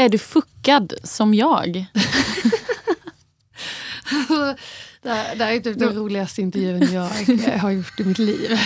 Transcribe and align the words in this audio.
Är 0.00 0.08
du 0.08 0.18
fuckad 0.18 0.94
som 1.02 1.34
jag? 1.34 1.72
det, 5.02 5.08
här, 5.08 5.36
det 5.36 5.44
här 5.44 5.52
är 5.52 5.60
typ 5.60 5.78
den 5.78 5.94
roligaste 5.94 6.42
intervjun 6.42 6.88
jag 6.92 7.08
har 7.58 7.70
gjort 7.70 8.00
i 8.00 8.04
mitt 8.04 8.18
liv. 8.18 8.58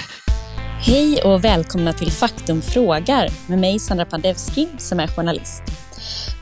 Hej 0.80 1.22
och 1.22 1.44
välkomna 1.44 1.92
till 1.92 2.12
Faktum 2.12 2.62
frågar 2.62 3.28
med 3.46 3.58
mig 3.58 3.78
Sandra 3.78 4.04
Pandevski 4.04 4.68
som 4.78 5.00
är 5.00 5.06
journalist. 5.06 5.62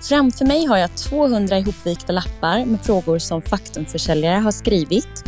Framför 0.09 0.45
mig 0.45 0.65
har 0.67 0.79
jag 0.79 0.97
200 0.97 1.59
ihopvikta 1.59 2.13
lappar 2.13 2.65
med 2.65 2.81
frågor 2.81 3.19
som 3.19 3.43
Faktumförsäljare 3.43 4.39
har 4.39 4.53
skrivit. 4.53 5.25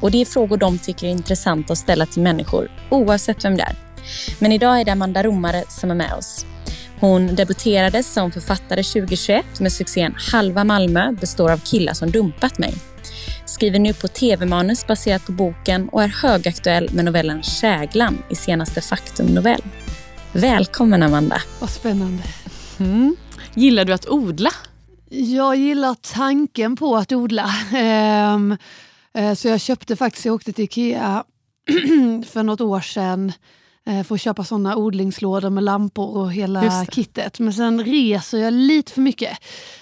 Och 0.00 0.10
Det 0.10 0.20
är 0.20 0.24
frågor 0.24 0.56
de 0.56 0.78
tycker 0.78 1.06
är 1.06 1.10
intressanta 1.10 1.72
att 1.72 1.78
ställa 1.78 2.06
till 2.06 2.22
människor 2.22 2.70
oavsett 2.90 3.44
vem 3.44 3.56
det 3.56 3.62
är. 3.62 3.76
Men 4.38 4.52
idag 4.52 4.80
är 4.80 4.84
det 4.84 4.92
Amanda 4.92 5.22
Romare 5.22 5.64
som 5.68 5.90
är 5.90 5.94
med 5.94 6.12
oss. 6.14 6.46
Hon 7.00 7.34
debuterade 7.34 8.02
som 8.02 8.32
författare 8.32 8.82
2021 8.82 9.60
med 9.60 9.72
succén 9.72 10.14
Halva 10.32 10.64
Malmö 10.64 11.12
består 11.12 11.52
av 11.52 11.58
killar 11.58 11.92
som 11.92 12.10
dumpat 12.10 12.58
mig. 12.58 12.74
Skriver 13.46 13.78
nu 13.78 13.94
på 13.94 14.08
tv-manus 14.08 14.86
baserat 14.86 15.26
på 15.26 15.32
boken 15.32 15.88
och 15.88 16.02
är 16.02 16.08
högaktuell 16.08 16.90
med 16.92 17.04
novellen 17.04 17.42
Käglan 17.42 18.18
i 18.30 18.34
senaste 18.34 18.80
Faktum-novell. 18.80 19.62
Välkommen 20.32 21.02
Amanda. 21.02 21.42
Vad 21.60 21.70
spännande. 21.70 22.22
Mm. 22.78 23.16
Gillar 23.54 23.84
du 23.84 23.92
att 23.92 24.08
odla? 24.08 24.50
Jag 25.08 25.56
gillar 25.56 25.94
tanken 26.14 26.76
på 26.76 26.96
att 26.96 27.12
odla. 27.12 27.54
Ehm, 27.74 28.56
eh, 29.14 29.34
så 29.34 29.48
jag 29.48 29.60
köpte 29.60 29.96
faktiskt, 29.96 30.24
jag 30.24 30.34
åkte 30.34 30.52
till 30.52 30.64
Ikea 30.64 31.24
för 32.32 32.42
något 32.42 32.60
år 32.60 32.80
sedan 32.80 33.32
Eh, 33.86 34.12
att 34.12 34.20
köpa 34.20 34.44
såna 34.44 34.76
odlingslådor 34.76 35.50
med 35.50 35.64
lampor 35.64 36.16
och 36.16 36.32
hela 36.32 36.86
kittet. 36.86 37.38
Men 37.38 37.52
sen 37.52 37.84
reser 37.84 38.38
jag 38.38 38.52
lite 38.52 38.92
för 38.92 39.00
mycket. 39.00 39.38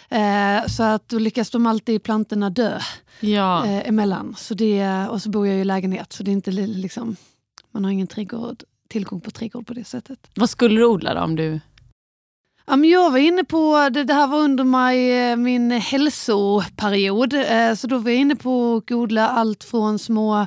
Eh, 0.09 0.67
så 0.67 0.83
att 0.83 1.09
då 1.09 1.19
lyckas 1.19 1.51
de 1.51 1.67
alltid 1.67 2.03
plantorna 2.03 2.51
dö 2.51 2.79
ja. 3.21 3.67
eh, 3.67 3.89
emellan. 3.89 4.35
Så 4.39 4.55
det, 4.55 5.07
och 5.11 5.23
så 5.23 5.31
bor 5.31 5.47
jag 5.47 5.57
i 5.57 5.65
lägenhet 5.65 6.13
så 6.13 6.23
det 6.23 6.31
är 6.31 6.33
inte 6.33 6.51
liksom, 6.51 7.17
man 7.71 7.85
har 7.85 7.93
ingen 7.93 8.07
trädgård, 8.07 8.63
tillgång 8.89 9.21
på 9.21 9.31
trädgård 9.31 9.67
på 9.67 9.75
det 9.75 9.85
sättet. 9.85 10.19
Vad 10.35 10.51
skulle 10.51 10.81
du 10.81 10.87
odla 10.87 11.15
då 11.15 11.21
om 11.21 11.37
du 11.37 11.61
Ja, 12.67 12.77
men 12.77 12.91
jag 12.91 13.11
var 13.11 13.19
inne 13.19 13.45
på, 13.45 13.89
det, 13.93 14.05
det 14.05 14.15
här 14.15 14.27
var 14.27 14.39
under 14.39 14.65
my, 14.65 15.37
min 15.37 15.71
hälsoperiod, 15.71 17.35
så 17.77 17.87
då 17.87 17.99
var 17.99 18.11
jag 18.11 18.21
inne 18.21 18.37
på 18.37 18.77
att 18.77 18.91
odla 18.91 19.29
allt 19.29 19.65
från 19.65 19.99
små 19.99 20.47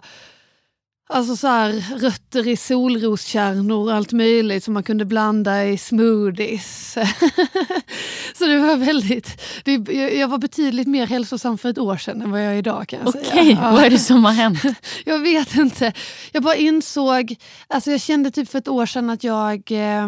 Alltså 1.07 1.35
så 1.35 1.47
här, 1.47 1.99
rötter 1.99 2.47
i 2.47 2.57
solroskärnor 2.57 3.85
och 3.85 3.93
allt 3.93 4.11
möjligt 4.11 4.63
som 4.63 4.73
man 4.73 4.83
kunde 4.83 5.05
blanda 5.05 5.65
i 5.65 5.77
smoothies. 5.77 6.93
så 8.37 8.45
det 8.45 8.57
var 8.57 8.77
väldigt... 8.77 9.41
Det, 9.63 9.93
jag 9.93 10.27
var 10.27 10.37
betydligt 10.37 10.87
mer 10.87 11.07
hälsosam 11.07 11.57
för 11.57 11.69
ett 11.69 11.77
år 11.77 11.97
sedan 11.97 12.21
än 12.21 12.31
vad 12.31 12.45
jag 12.45 12.53
är 12.53 12.57
idag 12.57 12.87
kan 12.87 12.99
jag 12.99 13.07
Okej, 13.07 13.21
okay, 13.27 13.51
ja. 13.51 13.71
vad 13.71 13.83
är 13.83 13.89
det 13.89 13.99
som 13.99 14.25
har 14.25 14.31
hänt? 14.31 14.63
jag 15.05 15.19
vet 15.19 15.55
inte. 15.55 15.93
Jag 16.31 16.43
bara 16.43 16.55
insåg, 16.55 17.35
alltså 17.67 17.91
jag 17.91 18.01
kände 18.01 18.31
typ 18.31 18.49
för 18.49 18.59
ett 18.59 18.67
år 18.67 18.85
sedan 18.85 19.09
att 19.09 19.23
jag 19.23 19.71
eh, 19.71 20.07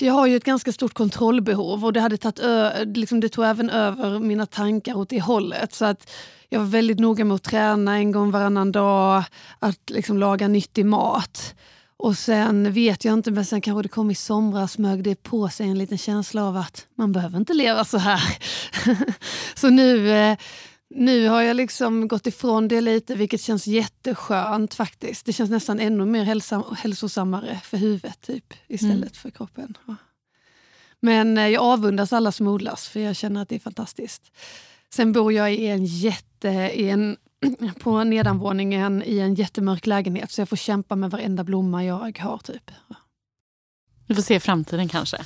jag 0.00 0.12
har 0.12 0.26
ju 0.26 0.36
ett 0.36 0.44
ganska 0.44 0.72
stort 0.72 0.94
kontrollbehov 0.94 1.84
och 1.84 1.92
det, 1.92 2.00
hade 2.00 2.16
tagit 2.16 2.40
liksom 2.96 3.20
det 3.20 3.28
tog 3.28 3.44
även 3.44 3.70
över 3.70 4.18
mina 4.18 4.46
tankar 4.46 4.94
åt 4.94 5.08
det 5.08 5.20
hållet. 5.20 5.74
Så 5.74 5.84
att 5.84 6.10
jag 6.48 6.58
var 6.60 6.66
väldigt 6.66 6.98
noga 6.98 7.24
med 7.24 7.34
att 7.34 7.42
träna 7.42 7.96
en 7.96 8.12
gång 8.12 8.30
varannan 8.30 8.72
dag, 8.72 9.24
att 9.58 9.90
liksom 9.90 10.18
laga 10.18 10.48
nyttig 10.48 10.86
mat. 10.86 11.54
Och 11.96 12.18
sen 12.18 12.72
vet 12.72 13.04
jag 13.04 13.14
inte, 13.14 13.30
men 13.30 13.44
sen 13.44 13.60
kanske 13.60 13.82
det 13.82 13.88
kom 13.88 14.10
i 14.10 14.14
somras, 14.14 14.72
smög 14.72 15.04
det 15.04 15.22
på 15.22 15.48
sig 15.48 15.68
en 15.68 15.78
liten 15.78 15.98
känsla 15.98 16.44
av 16.44 16.56
att 16.56 16.86
man 16.94 17.12
behöver 17.12 17.38
inte 17.38 17.54
leva 17.54 17.84
så 17.84 17.98
här. 17.98 18.38
så 19.54 19.70
nu, 19.70 20.10
eh, 20.10 20.36
nu 20.94 21.28
har 21.28 21.42
jag 21.42 21.56
liksom 21.56 22.08
gått 22.08 22.26
ifrån 22.26 22.68
det 22.68 22.80
lite, 22.80 23.14
vilket 23.14 23.40
känns 23.40 23.66
jätteskönt 23.66 24.74
faktiskt. 24.74 25.26
Det 25.26 25.32
känns 25.32 25.50
nästan 25.50 25.80
ännu 25.80 26.06
mer 26.06 26.24
hälsam, 26.24 26.62
hälsosammare 26.78 27.60
för 27.64 27.76
huvudet 27.76 28.20
typ, 28.20 28.54
istället 28.68 28.96
mm. 28.96 29.12
för 29.12 29.30
kroppen. 29.30 29.78
Men 31.00 31.38
eh, 31.38 31.48
jag 31.48 31.62
avundas 31.62 32.12
alla 32.12 32.32
som 32.32 32.46
odlas, 32.46 32.88
för 32.88 33.00
jag 33.00 33.16
känner 33.16 33.42
att 33.42 33.48
det 33.48 33.54
är 33.54 33.60
fantastiskt. 33.60 34.32
Sen 34.94 35.12
bor 35.12 35.32
jag 35.32 35.54
i 35.54 35.66
en 35.66 35.84
jätte, 35.84 36.48
i 36.48 36.90
en, 36.90 37.16
på 37.80 38.04
nedanvåningen 38.04 39.02
i 39.06 39.18
en 39.18 39.34
jättemörk 39.34 39.86
lägenhet 39.86 40.30
så 40.30 40.40
jag 40.40 40.48
får 40.48 40.56
kämpa 40.56 40.96
med 40.96 41.10
varenda 41.10 41.44
blomma 41.44 41.84
jag 41.84 42.18
har. 42.18 42.38
typ. 42.38 42.70
Du 44.06 44.14
får 44.14 44.22
se 44.22 44.40
framtiden 44.40 44.88
kanske? 44.88 45.18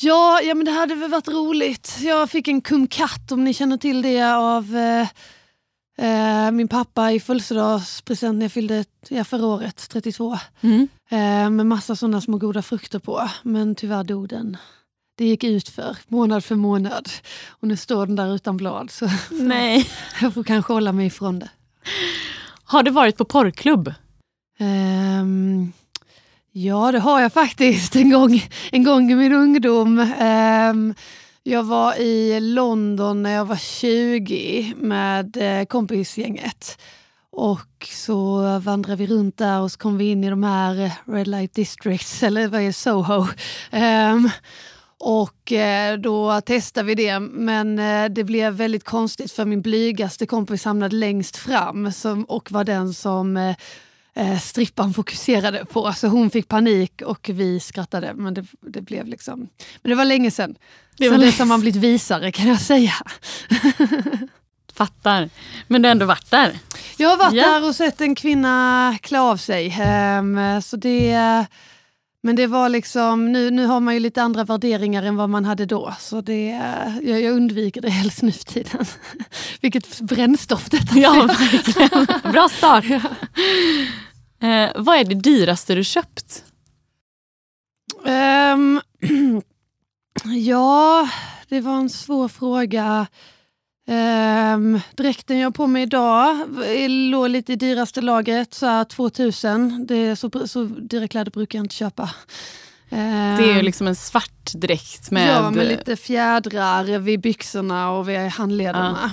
Ja, 0.00 0.40
ja 0.40 0.54
men 0.54 0.64
det 0.64 0.70
hade 0.70 0.94
väl 0.94 1.10
varit 1.10 1.28
roligt. 1.28 1.98
Jag 2.00 2.30
fick 2.30 2.48
en 2.48 2.60
kumkatt 2.60 3.32
om 3.32 3.44
ni 3.44 3.54
känner 3.54 3.76
till 3.76 4.02
det 4.02 4.22
av 4.22 4.76
eh, 4.76 5.08
eh, 5.98 6.50
min 6.50 6.68
pappa 6.68 7.12
i 7.12 7.20
födelsedagspresent 7.20 8.38
när 8.38 8.44
jag 8.44 8.52
fyllde 8.52 8.84
ja, 9.08 9.24
förra 9.24 9.46
året, 9.46 9.88
32. 9.88 10.38
Mm. 10.60 10.88
Eh, 11.10 11.50
med 11.50 11.66
massa 11.66 11.96
sådana 11.96 12.20
små 12.20 12.38
goda 12.38 12.62
frukter 12.62 12.98
på. 12.98 13.28
Men 13.42 13.74
tyvärr 13.74 14.04
dog 14.04 14.28
den 14.28 14.56
det 15.16 15.24
gick 15.24 15.44
ut 15.44 15.68
för 15.68 15.96
månad 16.08 16.44
för 16.44 16.54
månad. 16.54 17.08
Och 17.48 17.68
nu 17.68 17.76
står 17.76 18.06
den 18.06 18.16
där 18.16 18.34
utan 18.34 18.56
blad. 18.56 18.90
Så 18.90 19.10
Nej. 19.30 19.90
jag 20.20 20.34
får 20.34 20.44
kanske 20.44 20.72
hålla 20.72 20.92
mig 20.92 21.06
ifrån 21.06 21.38
det. 21.38 21.50
Har 22.64 22.82
du 22.82 22.90
varit 22.90 23.16
på 23.16 23.24
porrklubb? 23.24 23.94
Ja, 26.56 26.92
det 26.92 26.98
har 26.98 27.20
jag 27.20 27.32
faktiskt. 27.32 27.96
En 27.96 28.10
gång, 28.10 28.42
en 28.72 28.84
gång 28.84 29.12
i 29.12 29.14
min 29.14 29.32
ungdom. 29.32 29.98
Um, 29.98 30.94
jag 31.42 31.62
var 31.62 32.00
i 32.00 32.40
London 32.40 33.22
när 33.22 33.30
jag 33.30 33.44
var 33.44 33.56
20 33.56 34.74
med 34.76 35.36
eh, 35.36 35.64
kompisgänget. 35.64 36.78
Och 37.30 37.88
så 37.90 38.40
vandrade 38.58 38.96
vi 38.96 39.06
runt 39.06 39.38
där 39.38 39.60
och 39.60 39.72
så 39.72 39.78
kom 39.78 39.98
vi 39.98 40.10
in 40.10 40.24
i 40.24 40.30
de 40.30 40.42
här 40.44 40.84
eh, 40.84 41.12
Red 41.12 41.26
Light 41.26 41.54
Districts, 41.54 42.22
eller 42.22 42.48
vad 42.48 42.60
är 42.60 42.72
Soho. 42.72 43.26
Um, 43.72 44.30
och 44.98 45.52
eh, 45.52 45.98
då 45.98 46.40
testade 46.40 46.86
vi 46.86 46.94
det, 46.94 47.20
men 47.20 47.76
det 48.14 48.24
blev 48.24 48.52
väldigt 48.52 48.84
konstigt 48.84 49.32
för 49.32 49.44
min 49.44 49.62
blygaste 49.62 50.26
kompis 50.26 50.64
hamnade 50.64 50.96
längst 50.96 51.36
fram 51.36 51.92
som, 51.92 52.24
och 52.24 52.52
var 52.52 52.64
den 52.64 52.94
som 52.94 53.54
eh, 54.14 54.38
strippan 54.38 54.94
fokuserade 54.94 55.64
på. 55.64 55.92
Så 55.92 56.08
hon 56.08 56.30
fick 56.30 56.48
panik 56.48 57.02
och 57.02 57.30
vi 57.32 57.60
skrattade. 57.60 58.14
Men 58.14 58.34
det, 58.34 58.44
det 58.60 58.80
blev 58.80 59.06
liksom... 59.06 59.48
Men 59.82 59.90
det 59.90 59.94
var 59.94 60.04
länge 60.04 60.30
sedan. 60.30 60.54
Det 60.96 61.08
var 61.08 61.18
Sen 61.18 61.26
dess 61.26 61.38
har 61.38 61.46
man 61.46 61.60
blivit 61.60 61.82
visare 61.82 62.32
kan 62.32 62.48
jag 62.48 62.60
säga. 62.60 62.92
Fattar. 64.74 65.30
Men 65.66 65.82
du 65.82 65.88
har 65.88 65.90
ändå 65.92 66.06
varit 66.06 66.30
där? 66.30 66.58
Jag 66.96 67.08
har 67.08 67.16
varit 67.16 67.34
ja. 67.34 67.46
där 67.46 67.68
och 67.68 67.74
sett 67.74 68.00
en 68.00 68.14
kvinna 68.14 68.98
klä 69.02 69.20
av 69.20 69.36
sig. 69.36 69.76
Um, 70.18 70.62
så 70.62 70.76
det 70.76 71.46
men 72.24 72.36
det 72.36 72.46
var 72.46 72.68
liksom, 72.68 73.32
nu, 73.32 73.50
nu 73.50 73.66
har 73.66 73.80
man 73.80 73.94
ju 73.94 74.00
lite 74.00 74.22
andra 74.22 74.44
värderingar 74.44 75.02
än 75.02 75.16
vad 75.16 75.30
man 75.30 75.44
hade 75.44 75.66
då. 75.66 75.94
Så 76.00 76.20
det, 76.20 76.46
jag, 77.02 77.20
jag 77.20 77.32
undviker 77.32 77.80
det 77.80 77.90
helst 77.90 78.22
nu 78.22 78.32
för 78.32 78.44
tiden. 78.44 78.84
Vilket 79.60 80.00
brännstoff 80.00 80.70
detta 80.70 80.98
Ja, 80.98 81.12
verkligen. 81.12 82.32
Bra 82.32 82.48
start. 82.48 82.84
Ja. 82.94 83.00
Eh, 84.44 84.70
vad 84.74 84.96
är 84.96 85.04
det 85.04 85.14
dyraste 85.14 85.74
du 85.74 85.84
köpt? 85.84 86.44
Um, 88.04 88.80
ja, 90.24 91.08
det 91.48 91.60
var 91.60 91.76
en 91.76 91.90
svår 91.90 92.28
fråga. 92.28 93.06
Um, 93.88 94.80
dräkten 94.96 95.38
jag 95.38 95.46
har 95.46 95.52
på 95.52 95.66
mig 95.66 95.82
idag 95.82 96.36
låg 96.88 97.28
lite 97.28 97.52
i 97.52 97.56
dyraste 97.56 98.00
lagret, 98.00 98.54
så 98.54 98.66
här 98.66 98.84
2000. 98.84 99.86
Det 99.86 99.96
är 99.96 100.14
så, 100.14 100.48
så 100.48 100.64
dyra 100.64 101.08
kläder 101.08 101.30
brukar 101.30 101.58
jag 101.58 101.64
inte 101.64 101.74
köpa. 101.74 102.02
Um, 102.88 102.98
det 103.36 103.52
är 103.52 103.62
liksom 103.62 103.86
en 103.86 103.96
svart 103.96 104.52
dräkt 104.54 105.10
med... 105.10 105.36
Ja, 105.36 105.50
med 105.50 105.66
lite 105.66 105.96
fjädrar 105.96 106.98
vid 106.98 107.20
byxorna 107.20 107.90
och 107.90 108.08
vid 108.08 108.18
handlederna. 108.18 109.04
Uh. 109.04 109.10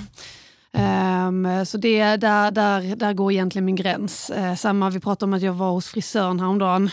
Um, 0.74 1.66
så 1.66 1.78
det, 1.78 2.16
där, 2.16 2.50
där, 2.50 2.96
där 2.96 3.12
går 3.12 3.32
egentligen 3.32 3.64
min 3.64 3.76
gräns. 3.76 4.30
Uh, 4.36 4.54
samma, 4.54 4.90
vi 4.90 5.00
pratade 5.00 5.30
om 5.30 5.34
att 5.34 5.42
jag 5.42 5.52
var 5.52 5.70
hos 5.70 5.88
frisören 5.88 6.40
häromdagen. 6.40 6.90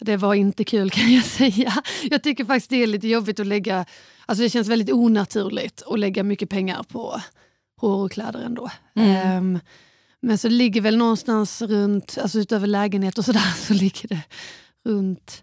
Det 0.00 0.16
var 0.16 0.34
inte 0.34 0.64
kul 0.64 0.90
kan 0.90 1.12
jag 1.12 1.24
säga. 1.24 1.72
Jag 2.02 2.22
tycker 2.22 2.44
faktiskt 2.44 2.70
det 2.70 2.82
är 2.82 2.86
lite 2.86 3.08
jobbigt 3.08 3.40
att 3.40 3.46
lägga 3.46 3.84
Alltså 4.26 4.42
det 4.42 4.50
känns 4.50 4.68
väldigt 4.68 4.92
onaturligt 4.92 5.82
att 5.86 5.98
lägga 5.98 6.22
mycket 6.22 6.50
pengar 6.50 6.82
på 6.82 7.20
hår 7.80 8.04
och 8.04 8.12
kläder 8.12 8.40
ändå. 8.40 8.70
Mm. 8.94 9.38
Um, 9.38 9.60
men 10.20 10.38
så 10.38 10.48
ligger 10.48 10.80
väl 10.80 10.96
någonstans 10.96 11.62
runt, 11.62 12.18
alltså 12.22 12.38
utöver 12.38 12.66
lägenhet 12.66 13.18
och 13.18 13.24
sådär, 13.24 13.54
så 13.66 13.74
ligger 13.74 14.08
det 14.08 14.22
runt 14.84 15.40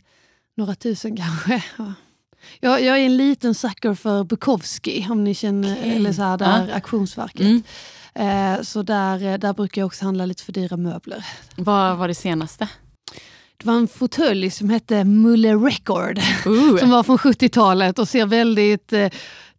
några 0.58 0.76
tusen 0.76 1.18
kanske. 1.18 1.64
Ja. 1.78 1.94
Jag, 2.60 2.84
jag 2.84 3.00
är 3.00 3.06
en 3.06 3.18
liten 3.18 3.56
sucker 3.56 3.94
för 3.94 4.24
Bukowski, 4.24 5.08
om 5.10 5.24
ni 5.24 5.34
känner, 5.34 5.78
okay. 5.78 5.96
eller 5.96 6.14
så 6.14 6.22
här, 6.22 6.38
där 6.38 6.68
ja. 6.68 6.76
auktionsverket. 6.76 7.42
Mm. 7.42 7.64
Uh, 8.20 8.62
så 8.64 8.84
där, 8.84 9.38
där 9.38 9.54
brukar 9.54 9.82
jag 9.82 9.86
också 9.86 10.06
handla 10.06 10.26
lite 10.26 10.44
för 10.44 10.52
dyra 10.52 10.78
möbler. 10.78 11.26
Vad 11.56 11.98
var 11.98 12.08
det 12.08 12.16
senaste? 12.16 12.68
det 13.62 13.68
var 13.68 13.78
en 13.78 13.88
fåtölj 13.88 14.50
som 14.50 14.70
hette 14.70 15.04
Muller 15.04 15.60
Record. 15.60 16.18
Uh. 16.48 16.78
Som 16.78 16.90
var 16.90 17.04
från 17.04 17.18
70-talet 17.18 18.00
och 18.00 18.08
ser 18.08 18.26
väldigt 18.26 18.94
eh, 18.94 19.10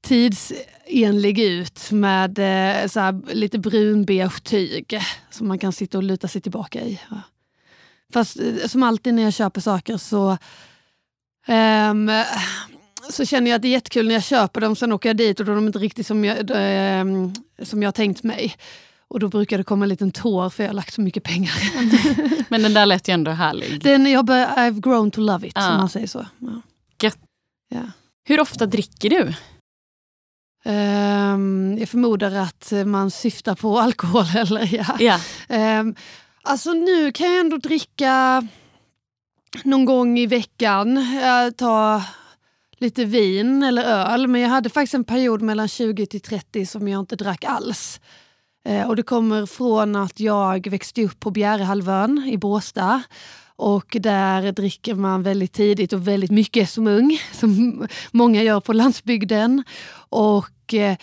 tidsenlig 0.00 1.38
ut 1.38 1.90
med 1.90 2.38
eh, 2.38 2.88
så 2.88 3.00
här, 3.00 3.34
lite 3.34 3.58
brunbeige 3.58 4.40
tyg 4.42 5.00
som 5.30 5.48
man 5.48 5.58
kan 5.58 5.72
sitta 5.72 5.98
och 5.98 6.04
luta 6.04 6.28
sig 6.28 6.40
tillbaka 6.40 6.80
i. 6.80 7.00
Fast 8.12 8.40
eh, 8.40 8.68
som 8.68 8.82
alltid 8.82 9.14
när 9.14 9.22
jag 9.22 9.32
köper 9.32 9.60
saker 9.60 9.96
så 9.96 10.38
ehm, 11.46 12.10
så 13.10 13.24
känner 13.24 13.50
jag 13.50 13.56
att 13.56 13.62
det 13.62 13.68
är 13.68 13.72
jättekul 13.72 14.06
när 14.06 14.14
jag 14.14 14.24
köper 14.24 14.60
dem, 14.60 14.76
sen 14.76 14.92
åker 14.92 15.08
jag 15.08 15.16
dit 15.16 15.40
och 15.40 15.46
då 15.46 15.52
är 15.52 15.56
de 15.56 15.66
inte 15.66 15.78
riktigt 15.78 16.06
som 16.06 16.24
jag, 16.24 16.38
eh, 16.38 17.04
som 17.62 17.82
jag 17.82 17.86
har 17.86 17.92
tänkt 17.92 18.22
mig. 18.22 18.56
Och 19.08 19.20
då 19.20 19.28
brukar 19.28 19.58
det 19.58 19.64
komma 19.64 19.84
en 19.84 19.88
liten 19.88 20.10
tår 20.12 20.50
för 20.50 20.62
jag 20.62 20.68
har 20.68 20.74
lagt 20.74 20.94
så 20.94 21.00
mycket 21.00 21.22
pengar. 21.22 21.54
Men 22.50 22.62
den 22.62 22.74
där 22.74 22.86
lät 22.86 23.08
ju 23.08 23.12
ändå 23.12 23.30
härlig. 23.30 23.82
Den, 23.82 24.06
jag 24.10 24.24
bör, 24.24 24.46
I've 24.46 24.80
grown 24.80 25.10
to 25.10 25.20
love 25.20 25.46
it, 25.48 25.52
Ja. 25.56 25.60
som 25.62 25.76
man 25.76 25.88
säger 25.88 26.06
så. 26.06 26.26
Ja. 26.38 26.62
Gött. 27.02 27.18
Ja. 27.68 27.82
Hur 28.24 28.40
ofta 28.40 28.66
dricker 28.66 29.10
du? 29.10 29.34
Ehm, 30.64 31.76
jag 31.80 31.88
förmodar 31.88 32.32
att 32.34 32.72
man 32.86 33.10
syftar 33.10 33.54
på 33.54 33.78
alkohol, 33.80 34.24
eller 34.36 34.74
ja. 34.74 35.18
Ja. 35.48 35.80
Um, 35.80 35.94
alltså 36.42 36.72
nu 36.72 37.12
kan 37.12 37.26
jag 37.26 37.40
ändå 37.40 37.56
dricka 37.56 38.48
någon 39.64 39.84
gång 39.84 40.18
i 40.18 40.26
veckan. 40.26 40.98
Uh, 40.98 41.50
ta 41.56 42.02
lite 42.82 43.04
vin 43.04 43.62
eller 43.62 43.82
öl. 43.84 44.26
Men 44.26 44.40
jag 44.40 44.48
hade 44.48 44.70
faktiskt 44.70 44.94
en 44.94 45.04
period 45.04 45.42
mellan 45.42 45.68
20 45.68 46.06
till 46.06 46.20
30 46.20 46.66
som 46.66 46.88
jag 46.88 47.00
inte 47.00 47.16
drack 47.16 47.44
alls. 47.44 48.00
Eh, 48.64 48.88
och 48.88 48.96
det 48.96 49.02
kommer 49.02 49.46
från 49.46 49.96
att 49.96 50.20
jag 50.20 50.70
växte 50.70 51.04
upp 51.04 51.20
på 51.20 51.30
Bjärehalvön 51.30 52.28
i 52.32 52.38
Båstad. 52.38 53.02
Och 53.56 53.96
där 54.00 54.52
dricker 54.52 54.94
man 54.94 55.22
väldigt 55.22 55.52
tidigt 55.52 55.92
och 55.92 56.08
väldigt 56.08 56.30
mycket 56.30 56.70
som 56.70 56.86
ung, 56.86 57.18
som 57.32 57.86
många 58.10 58.42
gör 58.42 58.60
på 58.60 58.72
landsbygden. 58.72 59.64
Och 60.08 60.74
eh, 60.74 60.96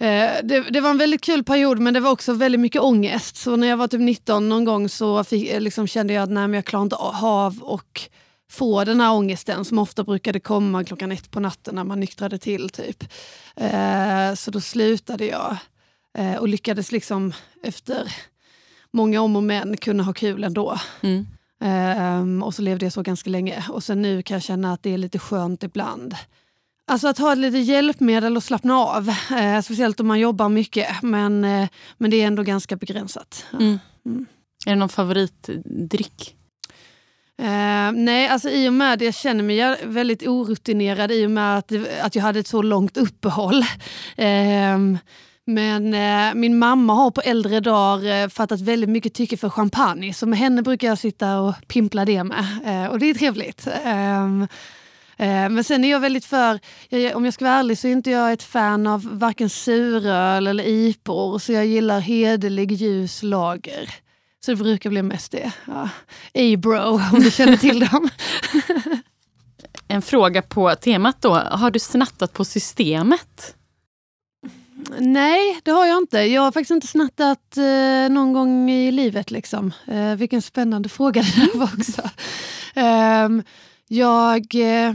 eh, 0.00 0.30
det, 0.42 0.60
det 0.70 0.80
var 0.80 0.90
en 0.90 0.98
väldigt 0.98 1.24
kul 1.24 1.44
period 1.44 1.78
men 1.78 1.94
det 1.94 2.00
var 2.00 2.10
också 2.10 2.32
väldigt 2.32 2.60
mycket 2.60 2.82
ångest. 2.82 3.36
Så 3.36 3.56
när 3.56 3.66
jag 3.66 3.76
var 3.76 3.88
typ 3.88 4.00
19 4.00 4.48
någon 4.48 4.64
gång 4.64 4.88
så 4.88 5.24
fick, 5.24 5.48
eh, 5.48 5.60
liksom 5.60 5.86
kände 5.86 6.12
jag 6.12 6.22
att 6.22 6.30
nej, 6.30 6.48
men 6.48 6.54
jag 6.54 6.64
klarar 6.64 6.82
inte 6.82 6.96
av 7.22 7.62
och 7.62 8.08
få 8.50 8.84
den 8.84 9.00
här 9.00 9.12
ångesten 9.12 9.64
som 9.64 9.78
ofta 9.78 10.04
brukade 10.04 10.40
komma 10.40 10.84
klockan 10.84 11.12
ett 11.12 11.30
på 11.30 11.40
natten 11.40 11.74
när 11.74 11.84
man 11.84 12.00
nyktrade 12.00 12.38
till. 12.38 12.68
typ. 12.68 13.04
Eh, 13.56 14.34
så 14.34 14.50
då 14.50 14.60
slutade 14.60 15.26
jag 15.26 15.56
eh, 16.18 16.34
och 16.34 16.48
lyckades 16.48 16.92
liksom 16.92 17.32
efter 17.62 18.14
många 18.90 19.20
om 19.20 19.36
och 19.36 19.42
men 19.42 19.76
kunna 19.76 20.02
ha 20.02 20.12
kul 20.12 20.44
ändå. 20.44 20.78
Mm. 21.00 21.26
Ehm, 21.60 22.42
och 22.42 22.54
så 22.54 22.62
levde 22.62 22.86
jag 22.86 22.92
så 22.92 23.02
ganska 23.02 23.30
länge. 23.30 23.64
Och 23.70 23.84
sen 23.84 24.02
nu 24.02 24.22
kan 24.22 24.34
jag 24.34 24.42
känna 24.42 24.72
att 24.72 24.82
det 24.82 24.94
är 24.94 24.98
lite 24.98 25.18
skönt 25.18 25.62
ibland. 25.62 26.14
Alltså 26.86 27.08
att 27.08 27.18
ha 27.18 27.32
ett 27.32 27.38
litet 27.38 27.64
hjälpmedel 27.64 28.36
och 28.36 28.42
slappna 28.42 28.74
av. 28.74 29.08
Eh, 29.08 29.60
speciellt 29.60 30.00
om 30.00 30.06
man 30.06 30.20
jobbar 30.20 30.48
mycket. 30.48 31.02
Men, 31.02 31.40
men 31.98 32.10
det 32.10 32.16
är 32.16 32.26
ändå 32.26 32.42
ganska 32.42 32.76
begränsat. 32.76 33.44
Mm. 33.52 33.78
Mm. 34.06 34.26
Är 34.66 34.70
det 34.70 34.76
någon 34.76 34.88
favoritdryck? 34.88 36.36
Uh, 37.42 37.92
nej, 37.92 38.28
alltså 38.28 38.50
i 38.50 38.68
och 38.68 38.72
med 38.72 38.98
det 38.98 39.04
jag 39.04 39.14
känner 39.14 39.42
mig 39.42 39.76
väldigt 39.84 40.26
orutinerad 40.26 41.12
i 41.12 41.26
och 41.26 41.30
med 41.30 41.58
att, 41.58 41.72
att 42.02 42.14
jag 42.14 42.22
hade 42.22 42.38
ett 42.38 42.46
så 42.46 42.62
långt 42.62 42.96
uppehåll. 42.96 43.64
Uh, 44.18 44.98
men 45.48 45.94
eh, 45.94 46.34
min 46.34 46.58
mamma 46.58 46.94
har 46.94 47.10
på 47.10 47.20
äldre 47.20 47.60
dagar 47.60 48.22
eh, 48.22 48.28
fattat 48.28 48.60
väldigt 48.60 48.90
mycket 48.90 49.14
tycke 49.14 49.36
för 49.36 49.48
champagne. 49.48 50.14
Så 50.14 50.26
med 50.26 50.38
henne 50.38 50.62
brukar 50.62 50.88
jag 50.88 50.98
sitta 50.98 51.40
och 51.40 51.54
pimpla 51.68 52.04
det 52.04 52.24
med. 52.24 52.44
Eh, 52.64 52.86
och 52.86 52.98
det 52.98 53.10
är 53.10 53.14
trevligt. 53.14 53.68
Ehm, 53.84 54.42
eh, 55.16 55.48
men 55.48 55.64
sen 55.64 55.84
är 55.84 55.90
jag 55.90 56.00
väldigt 56.00 56.24
för, 56.24 56.58
jag, 56.88 57.16
om 57.16 57.24
jag 57.24 57.34
ska 57.34 57.44
vara 57.44 57.54
ärlig 57.54 57.78
så 57.78 57.88
är 57.88 57.92
inte 57.92 58.10
jag 58.10 58.32
ett 58.32 58.42
fan 58.42 58.86
av 58.86 59.18
varken 59.18 59.50
suröl 59.50 60.46
eller 60.46 60.64
IPor. 60.64 61.38
Så 61.38 61.52
jag 61.52 61.66
gillar 61.66 62.00
hederlig 62.00 62.72
ljus 62.72 63.22
lager. 63.22 64.05
Så 64.46 64.52
det 64.52 64.56
brukar 64.56 64.90
bli 64.90 65.02
mest 65.02 65.32
det. 65.32 65.52
Ja. 65.66 65.88
A-bro, 66.34 67.00
om 67.12 67.20
du 67.20 67.30
känner 67.30 67.56
till 67.56 67.80
dem. 67.80 68.08
En 69.88 70.02
fråga 70.02 70.42
på 70.42 70.74
temat 70.74 71.22
då. 71.22 71.34
Har 71.34 71.70
du 71.70 71.78
snattat 71.78 72.32
på 72.32 72.44
systemet? 72.44 73.56
Nej, 74.98 75.60
det 75.64 75.70
har 75.70 75.86
jag 75.86 75.98
inte. 75.98 76.18
Jag 76.18 76.42
har 76.42 76.52
faktiskt 76.52 76.70
inte 76.70 76.86
snattat 76.86 77.56
eh, 77.56 78.10
någon 78.10 78.32
gång 78.32 78.70
i 78.70 78.92
livet. 78.92 79.30
Liksom. 79.30 79.72
Eh, 79.86 80.14
vilken 80.14 80.42
spännande 80.42 80.88
fråga 80.88 81.22
det 81.22 81.40
där 81.40 81.58
var 81.58 81.70
också. 81.78 82.02
Ehm, 82.74 83.42
jag 83.88 84.54
eh, 84.54 84.94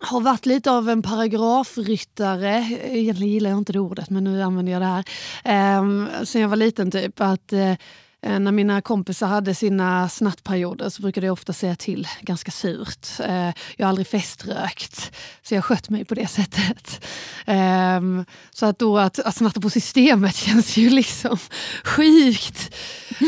har 0.00 0.20
varit 0.20 0.46
lite 0.46 0.70
av 0.70 0.88
en 0.88 1.02
paragrafryttare. 1.02 2.78
Egentligen 2.82 3.32
gillar 3.32 3.50
jag 3.50 3.58
inte 3.58 3.72
det 3.72 3.80
ordet, 3.80 4.10
men 4.10 4.24
nu 4.24 4.42
använder 4.42 4.72
jag 4.72 4.82
det 4.82 4.86
här. 4.86 5.04
Ehm, 5.44 6.08
sen 6.24 6.42
jag 6.42 6.48
var 6.48 6.56
liten, 6.56 6.90
typ. 6.90 7.20
att 7.20 7.52
eh, 7.52 7.60
Eh, 7.62 7.76
När 8.22 8.52
mina 8.52 8.80
kompisar 8.80 9.26
hade 9.26 9.54
sina 9.54 10.08
snattperioder 10.08 10.88
så 10.88 11.02
brukade 11.02 11.26
jag 11.26 11.32
ofta 11.32 11.52
säga 11.52 11.76
till 11.76 12.08
ganska 12.20 12.50
surt. 12.50 13.06
Eh, 13.20 13.50
Jag 13.76 13.86
har 13.86 13.88
aldrig 13.88 14.06
feströkt, 14.06 15.12
så 15.42 15.54
jag 15.54 15.64
sköt 15.64 15.88
mig 15.90 16.04
på 16.04 16.14
det 16.14 16.26
sättet. 16.30 17.04
Ehm, 17.46 18.24
Så 18.50 18.66
att 18.66 18.78
då 18.78 18.98
att, 18.98 19.18
att 19.18 19.36
snatta 19.36 19.60
på 19.60 19.70
systemet 19.70 20.34
känns 20.46 20.76
ju 20.76 20.90
liksom 20.90 21.38
sjukt 21.84 22.74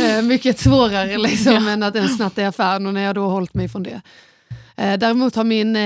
eh, 0.03 0.23
mycket 0.23 0.59
svårare 0.59 1.19
liksom, 1.19 1.53
Ja. 1.65 1.71
än 1.71 1.83
att 1.83 1.97
ens 1.97 2.17
snatta 2.17 2.43
i 2.43 2.45
affären 2.45 2.87
och 2.87 2.95
när 2.95 3.01
jag 3.03 3.15
då 3.15 3.23
har 3.25 3.31
hållit 3.31 3.55
mig 3.55 3.69
från 3.69 3.83
det. 3.83 4.01
Eh, 4.77 4.99
Däremot 4.99 5.35
har 5.37 5.45
min 5.45 5.77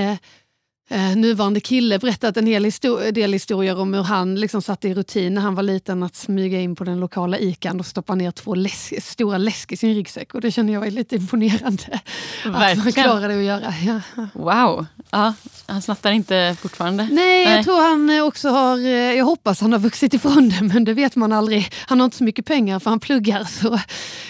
eh, 0.89 1.15
nuvarande 1.15 1.59
kille 1.59 1.99
berättat 1.99 2.37
en 2.37 2.47
hel 2.47 2.65
histo- 2.65 3.11
del 3.11 3.33
historier 3.33 3.79
om 3.79 3.93
hur 3.93 4.03
han 4.03 4.35
liksom 4.39 4.61
satte 4.61 4.87
i 4.87 4.93
rutin 4.93 5.33
när 5.33 5.41
han 5.41 5.55
var 5.55 5.63
liten 5.63 6.03
att 6.03 6.15
smyga 6.15 6.61
in 6.61 6.75
på 6.75 6.83
den 6.83 6.99
lokala 6.99 7.39
ikan 7.39 7.79
och 7.79 7.85
stoppa 7.85 8.15
ner 8.15 8.31
två 8.31 8.55
läsk- 8.55 9.01
stora 9.03 9.37
läsk 9.37 9.71
i 9.71 9.77
sin 9.77 9.93
ryggsäck. 9.95 10.33
Och 10.33 10.41
det 10.41 10.51
känner 10.51 10.73
jag 10.73 10.87
är 10.87 10.91
lite 10.91 11.15
imponerande. 11.15 11.99
Att 12.45 12.53
Verkligen. 12.53 12.91
klarar 13.03 13.29
det 13.29 13.37
att 13.37 13.43
göra. 13.43 13.73
Ja. 13.85 14.01
Wow. 14.33 14.85
Ja, 15.09 15.33
han 15.65 15.81
snattar 15.81 16.11
inte 16.11 16.55
fortfarande? 16.61 17.07
Nej, 17.11 17.43
jag 17.43 17.51
Nej. 17.51 17.63
tror 17.63 17.89
han 17.89 18.09
eh, 18.09 18.23
också 18.23 18.49
har, 18.49 18.77
eh, 18.79 18.89
jag 18.91 19.25
hoppas 19.25 19.61
han 19.61 19.71
har 19.71 19.79
vuxit 19.79 20.13
ifrån 20.13 20.49
det, 20.49 20.61
men 20.61 20.83
det 20.83 20.93
vet 20.93 21.15
man 21.15 21.31
aldrig. 21.33 21.69
Han 21.87 21.99
har 21.99 22.05
inte 22.05 22.17
så 22.17 22.23
mycket 22.23 22.45
pengar 22.45 22.79
för 22.79 22.89
han 22.89 22.99
pluggar, 22.99 23.43
så 23.43 23.79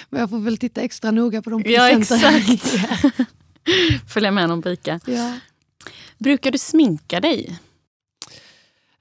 men 0.10 0.19
jag 0.19 0.30
får 0.30 0.40
väl 0.40 0.58
titta 0.58 0.81
extra 0.81 1.12
noga 1.12 1.42
på 1.42 1.50
de 1.50 1.63
Ja, 1.66 1.90
presenter 1.94 2.18
han 2.31 2.36
exakt. 2.36 3.19
Följa 4.13 4.31
med 4.31 4.44
honom 4.44 4.62
på 4.62 4.69
Ica. 4.69 5.00
Ja. 5.06 5.34
Brukar 6.18 6.52
du 6.52 6.58
sminka 6.58 7.20
dig? 7.20 7.60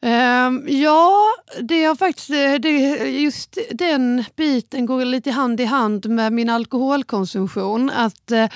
Um, 0.04 0.64
ja, 0.68 1.34
det 1.62 1.84
har 1.84 1.96
faktiskt, 1.96 2.30
eh, 2.30 2.54
det, 2.54 2.70
just 3.08 3.58
den 3.70 4.24
biten 4.36 4.86
går 4.86 5.04
lite 5.04 5.30
hand 5.30 5.60
i 5.60 5.64
hand 5.64 6.10
med 6.10 6.32
min 6.32 6.50
alkoholkonsumtion. 6.50 7.90
Att 7.90 8.32
uh, 8.32 8.46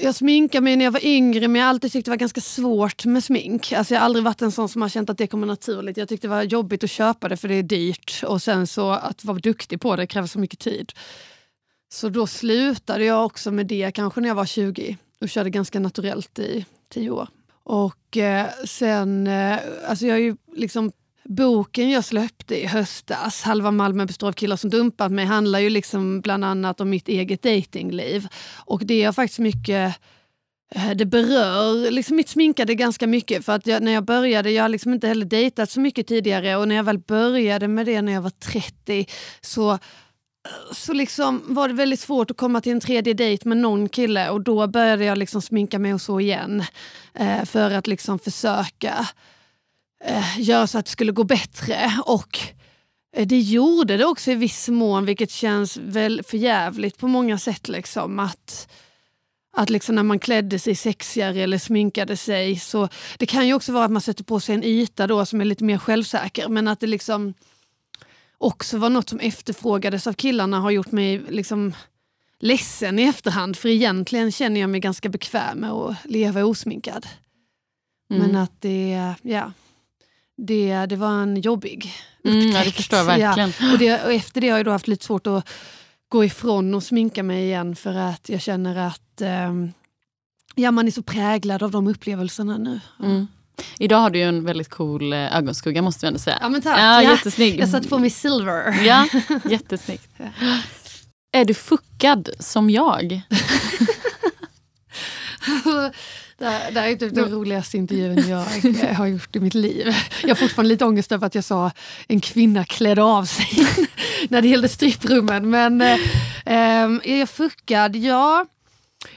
jag 0.00 0.14
sminkade 0.14 0.64
mig 0.64 0.76
när 0.76 0.84
jag 0.84 0.92
var 0.92 1.04
yngre 1.04 1.48
men 1.48 1.54
jag 1.54 1.66
har 1.66 1.70
alltid 1.70 1.92
tyckt 1.92 2.04
det 2.04 2.10
var 2.10 2.16
ganska 2.16 2.40
svårt 2.40 3.04
med 3.04 3.24
smink. 3.24 3.72
Alltså 3.72 3.94
jag 3.94 4.00
har 4.00 4.04
aldrig 4.04 4.24
varit 4.24 4.42
en 4.42 4.52
sån 4.52 4.68
som 4.68 4.82
har 4.82 4.88
känt 4.88 5.10
att 5.10 5.18
det 5.18 5.26
kommer 5.26 5.46
naturligt. 5.46 5.96
Jag 5.96 6.08
tyckte 6.08 6.26
det 6.26 6.30
var 6.30 6.42
jobbigt 6.42 6.84
att 6.84 6.90
köpa 6.90 7.28
det 7.28 7.36
för 7.36 7.48
det 7.48 7.54
är 7.54 7.62
dyrt 7.62 8.22
och 8.26 8.42
sen 8.42 8.66
så 8.66 8.90
att 8.90 9.24
vara 9.24 9.38
duktig 9.38 9.80
på 9.80 9.96
det 9.96 10.06
kräver 10.06 10.28
så 10.28 10.38
mycket 10.38 10.58
tid. 10.58 10.92
Så 11.92 12.08
då 12.08 12.26
slutade 12.26 13.04
jag 13.04 13.26
också 13.26 13.50
med 13.50 13.66
det 13.66 13.94
kanske 13.94 14.20
när 14.20 14.28
jag 14.28 14.34
var 14.34 14.46
20 14.46 14.96
och 15.20 15.28
körde 15.28 15.50
ganska 15.50 15.80
naturellt 15.80 16.38
i 16.38 16.64
Tio 16.88 17.10
år. 17.10 17.28
Och 17.64 18.16
eh, 18.16 18.46
sen, 18.64 19.26
eh, 19.26 19.58
alltså 19.88 20.06
jag 20.06 20.16
är 20.16 20.22
ju 20.22 20.36
liksom 20.56 20.92
Boken 21.28 21.90
jag 21.90 22.04
släppte 22.04 22.62
i 22.62 22.66
höstas, 22.66 23.42
Halva 23.42 23.70
Malmö 23.70 24.06
består 24.06 24.28
av 24.28 24.32
killar 24.32 24.56
som 24.56 24.70
dumpat 24.70 25.12
mig, 25.12 25.24
handlar 25.24 25.58
ju 25.58 25.70
liksom 25.70 26.20
bland 26.20 26.44
annat 26.44 26.80
om 26.80 26.90
mitt 26.90 27.08
eget 27.08 27.42
datingliv. 27.42 28.28
Och 28.64 28.82
det 28.84 29.02
är 29.02 29.12
faktiskt 29.12 29.38
mycket 29.38 29.96
eh, 30.74 30.90
det 30.90 31.06
berör 31.06 31.90
liksom 31.90 32.16
mitt 32.16 32.28
sminkade 32.28 32.74
ganska 32.74 33.06
mycket. 33.06 33.44
För 33.44 33.52
att 33.52 33.66
jag, 33.66 33.82
när 33.82 33.92
jag 33.92 34.04
började, 34.04 34.50
jag 34.50 34.64
har 34.64 34.68
liksom 34.68 34.92
inte 34.92 35.08
heller 35.08 35.26
dejtat 35.26 35.70
så 35.70 35.80
mycket 35.80 36.06
tidigare 36.06 36.56
och 36.56 36.68
när 36.68 36.74
jag 36.74 36.84
väl 36.84 36.98
började 36.98 37.68
med 37.68 37.86
det 37.86 38.02
när 38.02 38.12
jag 38.12 38.22
var 38.22 38.30
30 38.30 39.06
så 39.40 39.78
så 40.72 40.92
liksom 40.92 41.42
var 41.46 41.68
det 41.68 41.74
väldigt 41.74 42.00
svårt 42.00 42.30
att 42.30 42.36
komma 42.36 42.60
till 42.60 42.72
en 42.72 42.80
tredje 42.80 43.14
dejt 43.14 43.48
med 43.48 43.56
någon 43.56 43.88
kille 43.88 44.30
och 44.30 44.40
då 44.40 44.66
började 44.66 45.04
jag 45.04 45.18
liksom 45.18 45.42
sminka 45.42 45.78
mig 45.78 45.94
och 45.94 46.00
så 46.00 46.20
igen. 46.20 46.64
Eh, 47.14 47.44
för 47.44 47.70
att 47.70 47.86
liksom 47.86 48.18
försöka 48.18 49.08
eh, 50.04 50.40
göra 50.40 50.66
så 50.66 50.78
att 50.78 50.84
det 50.84 50.92
skulle 50.92 51.12
gå 51.12 51.24
bättre. 51.24 51.92
Och 52.04 52.38
eh, 53.16 53.26
det 53.26 53.40
gjorde 53.40 53.96
det 53.96 54.04
också 54.04 54.30
i 54.30 54.34
viss 54.34 54.68
mån, 54.68 55.04
vilket 55.04 55.30
känns 55.30 55.76
väl 55.76 56.22
förjävligt 56.26 56.98
på 56.98 57.08
många 57.08 57.38
sätt. 57.38 57.68
Liksom, 57.68 58.18
att 58.18 58.68
att 59.56 59.70
liksom 59.70 59.94
när 59.94 60.02
man 60.02 60.18
klädde 60.18 60.58
sig 60.58 60.74
sexigare 60.74 61.42
eller 61.42 61.58
sminkade 61.58 62.16
sig. 62.16 62.58
så 62.58 62.88
Det 63.18 63.26
kan 63.26 63.46
ju 63.46 63.54
också 63.54 63.72
vara 63.72 63.84
att 63.84 63.90
man 63.90 64.02
sätter 64.02 64.24
på 64.24 64.40
sig 64.40 64.54
en 64.54 64.64
yta 64.64 65.06
då 65.06 65.26
som 65.26 65.40
är 65.40 65.44
lite 65.44 65.64
mer 65.64 65.78
självsäker. 65.78 66.48
Men 66.48 66.68
att 66.68 66.80
det 66.80 66.86
liksom 66.86 67.34
också 68.38 68.78
var 68.78 68.90
något 68.90 69.08
som 69.08 69.20
efterfrågades 69.20 70.06
av 70.06 70.12
killarna 70.12 70.60
har 70.60 70.70
gjort 70.70 70.92
mig 70.92 71.18
liksom 71.28 71.74
ledsen 72.40 72.98
i 72.98 73.02
efterhand 73.02 73.56
för 73.56 73.68
egentligen 73.68 74.32
känner 74.32 74.60
jag 74.60 74.70
mig 74.70 74.80
ganska 74.80 75.08
bekväm 75.08 75.58
med 75.58 75.70
att 75.70 75.96
leva 76.04 76.44
osminkad. 76.44 77.06
Mm. 78.10 78.22
Men 78.26 78.36
att 78.36 78.60
det, 78.60 79.14
ja, 79.22 79.52
det, 80.36 80.86
det 80.86 80.96
var 80.96 81.22
en 81.22 81.40
jobbig 81.40 81.92
Mm, 82.24 82.38
upptäckt. 82.38 82.54
ja, 82.58 82.64
det 82.64 82.70
förstår 82.76 82.98
jag 82.98 83.06
verkligen. 83.06 83.52
Ja. 83.60 83.72
Och, 83.72 83.78
det, 83.78 84.04
och 84.04 84.12
efter 84.12 84.40
det 84.40 84.48
har 84.48 84.58
jag 84.58 84.64
då 84.66 84.70
haft 84.70 84.88
lite 84.88 85.04
svårt 85.04 85.26
att 85.26 85.48
gå 86.08 86.24
ifrån 86.24 86.74
och 86.74 86.82
sminka 86.82 87.22
mig 87.22 87.44
igen 87.44 87.76
för 87.76 87.94
att 87.94 88.28
jag 88.28 88.40
känner 88.40 88.76
att 88.76 89.20
ehm, 89.20 89.72
ja, 90.54 90.70
man 90.70 90.86
är 90.86 90.90
så 90.90 91.02
präglad 91.02 91.62
av 91.62 91.70
de 91.70 91.86
upplevelserna 91.88 92.56
nu. 92.58 92.80
Mm. 93.02 93.26
Idag 93.78 93.98
har 93.98 94.10
du 94.10 94.18
ju 94.18 94.24
en 94.24 94.44
väldigt 94.44 94.68
cool 94.68 95.12
eh, 95.12 95.36
ögonskugga 95.36 95.82
måste 95.82 96.06
vi 96.06 96.08
ändå 96.08 96.18
säga. 96.18 96.38
Ja 96.40 96.48
men 96.48 96.62
tack. 96.62 96.78
Ja, 96.78 97.02
Ja, 97.02 97.10
jättesnygg. 97.10 97.60
jag 97.60 97.68
satte 97.68 97.88
på 97.88 97.98
mig 97.98 98.10
silver. 98.10 98.82
Ja, 98.84 99.08
jättesnyggt. 99.50 100.08
Är 101.32 101.44
du 101.44 101.54
fuckad 101.54 102.28
som 102.38 102.70
jag? 102.70 103.22
Det 106.38 106.44
här, 106.44 106.70
det 106.70 106.80
här 106.80 106.88
är 106.88 106.96
typ 106.96 107.14
den 107.14 107.30
roligaste 107.30 107.76
intervjun 107.76 108.28
jag 108.28 108.64
eh, 108.84 108.96
har 108.96 109.06
gjort 109.06 109.36
i 109.36 109.40
mitt 109.40 109.54
liv. 109.54 109.94
Jag 110.22 110.28
har 110.28 110.34
fortfarande 110.34 110.68
lite 110.68 110.84
ångest 110.84 111.12
över 111.12 111.26
att 111.26 111.34
jag 111.34 111.44
sa 111.44 111.70
en 112.08 112.20
kvinna 112.20 112.64
klädde 112.64 113.02
av 113.02 113.24
sig 113.24 113.66
när 114.28 114.42
det 114.42 114.48
gällde 114.48 114.68
stripprummen. 114.68 115.50
Men 115.50 115.80
eh, 115.80 115.98
ehm, 116.46 117.00
är 117.04 117.18
jag 117.18 117.30
fuckad? 117.30 117.96
Ja. 117.96 118.46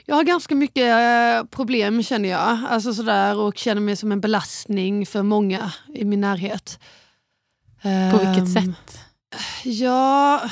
Jag 0.06 0.16
har 0.16 0.24
ganska 0.24 0.56
mycket 0.56 0.84
eh, 0.84 1.48
problem 1.50 2.04
känner 2.04 2.30
jag. 2.30 2.60
Alltså 2.70 2.94
sådär, 2.94 3.38
och 3.38 3.58
känner 3.58 3.82
mig 3.82 3.96
som 3.96 4.12
en 4.12 4.22
belastning 4.22 5.06
för 5.06 5.24
många 5.24 5.72
i 5.94 6.06
min 6.06 6.22
närhet. 6.22 6.80
På 8.12 8.18
vilket 8.18 8.38
Ehm, 8.58 8.74
sätt? 8.74 9.00
Ja, 9.64 10.50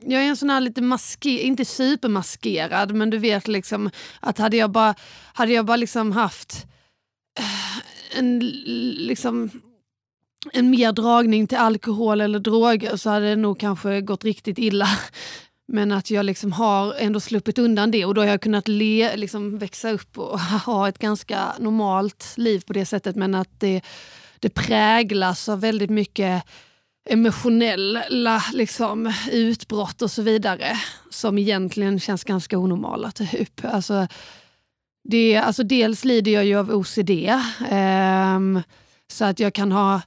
jag 0.00 0.22
är 0.22 0.26
en 0.28 0.36
sån 0.36 0.50
här 0.50 0.60
lite 0.60 0.82
maskerad, 0.82 1.40
inte 1.40 1.64
supermaskerad, 1.64 2.94
men 2.94 3.10
du 3.10 3.18
vet 3.18 3.48
liksom 3.48 3.90
att 4.20 4.38
hade 4.38 4.56
jag 4.56 4.70
bara, 4.70 4.94
hade 5.34 5.52
jag 5.52 5.64
bara 5.66 5.76
liksom 5.76 6.12
haft 6.12 6.66
eh, 7.38 8.18
en, 8.18 8.38
liksom, 8.98 9.50
en 10.52 10.70
mer 10.70 10.92
dragning 10.92 11.46
till 11.46 11.58
alkohol 11.58 12.20
eller 12.20 12.38
droger 12.38 12.96
så 12.96 13.10
hade 13.10 13.28
det 13.30 13.36
nog 13.36 13.58
kanske 13.60 14.00
gått 14.00 14.24
riktigt 14.24 14.58
illa. 14.58 14.88
Men 15.72 15.92
att 15.92 16.10
jag 16.10 16.26
liksom 16.26 16.52
har 16.52 16.94
ändå 16.94 17.20
sluppit 17.20 17.58
undan 17.58 17.90
det 17.90 18.04
och 18.04 18.14
då 18.14 18.20
har 18.20 18.28
jag 18.28 18.40
kunnat 18.40 18.68
le, 18.68 19.16
liksom 19.16 19.58
växa 19.58 19.90
upp 19.90 20.18
och 20.18 20.40
ha 20.66 20.88
ett 20.88 20.98
ganska 20.98 21.52
normalt 21.58 22.34
liv 22.36 22.62
på 22.66 22.72
det 22.72 22.86
sättet. 22.86 23.16
Men 23.16 23.34
att 23.34 23.60
det, 23.60 23.80
det 24.38 24.48
präglas 24.48 25.48
av 25.48 25.60
väldigt 25.60 25.90
mycket 25.90 26.44
emotionella 27.10 28.44
liksom, 28.52 29.12
utbrott 29.30 30.02
och 30.02 30.10
så 30.10 30.22
vidare 30.22 30.76
som 31.10 31.38
egentligen 31.38 32.00
känns 32.00 32.24
ganska 32.24 32.58
onormala. 32.58 33.10
Typ. 33.10 33.64
Alltså, 33.64 34.06
det, 35.04 35.36
alltså 35.36 35.62
dels 35.62 36.04
lider 36.04 36.32
jag 36.32 36.44
ju 36.44 36.56
av 36.56 36.70
OCD, 36.70 37.10
eh, 37.70 38.40
så 39.12 39.24
att 39.24 39.40
jag 39.40 39.54
kan 39.54 39.72
ha 39.72 40.00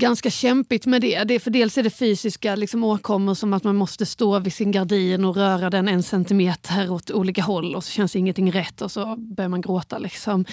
ganska 0.00 0.30
kämpigt 0.30 0.86
med 0.86 1.00
det. 1.00 1.24
det 1.24 1.40
för 1.40 1.50
dels 1.50 1.78
är 1.78 1.82
det 1.82 1.90
fysiska 1.90 2.56
liksom, 2.56 2.84
åkommor 2.84 3.34
som 3.34 3.52
att 3.52 3.64
man 3.64 3.76
måste 3.76 4.06
stå 4.06 4.38
vid 4.38 4.52
sin 4.52 4.70
gardin 4.70 5.24
och 5.24 5.36
röra 5.36 5.70
den 5.70 5.88
en 5.88 6.02
centimeter 6.02 6.90
åt 6.90 7.10
olika 7.10 7.42
håll 7.42 7.74
och 7.74 7.84
så 7.84 7.90
känns 7.90 8.16
ingenting 8.16 8.52
rätt 8.52 8.82
och 8.82 8.92
så 8.92 9.16
börjar 9.16 9.48
man 9.48 9.60
gråta. 9.60 9.98
Liksom. 9.98 10.44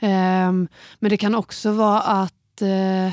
Ehm, 0.00 0.68
men 0.98 1.10
det 1.10 1.16
kan 1.16 1.34
också 1.34 1.72
vara 1.72 2.00
att 2.00 2.62
eh, 2.62 3.12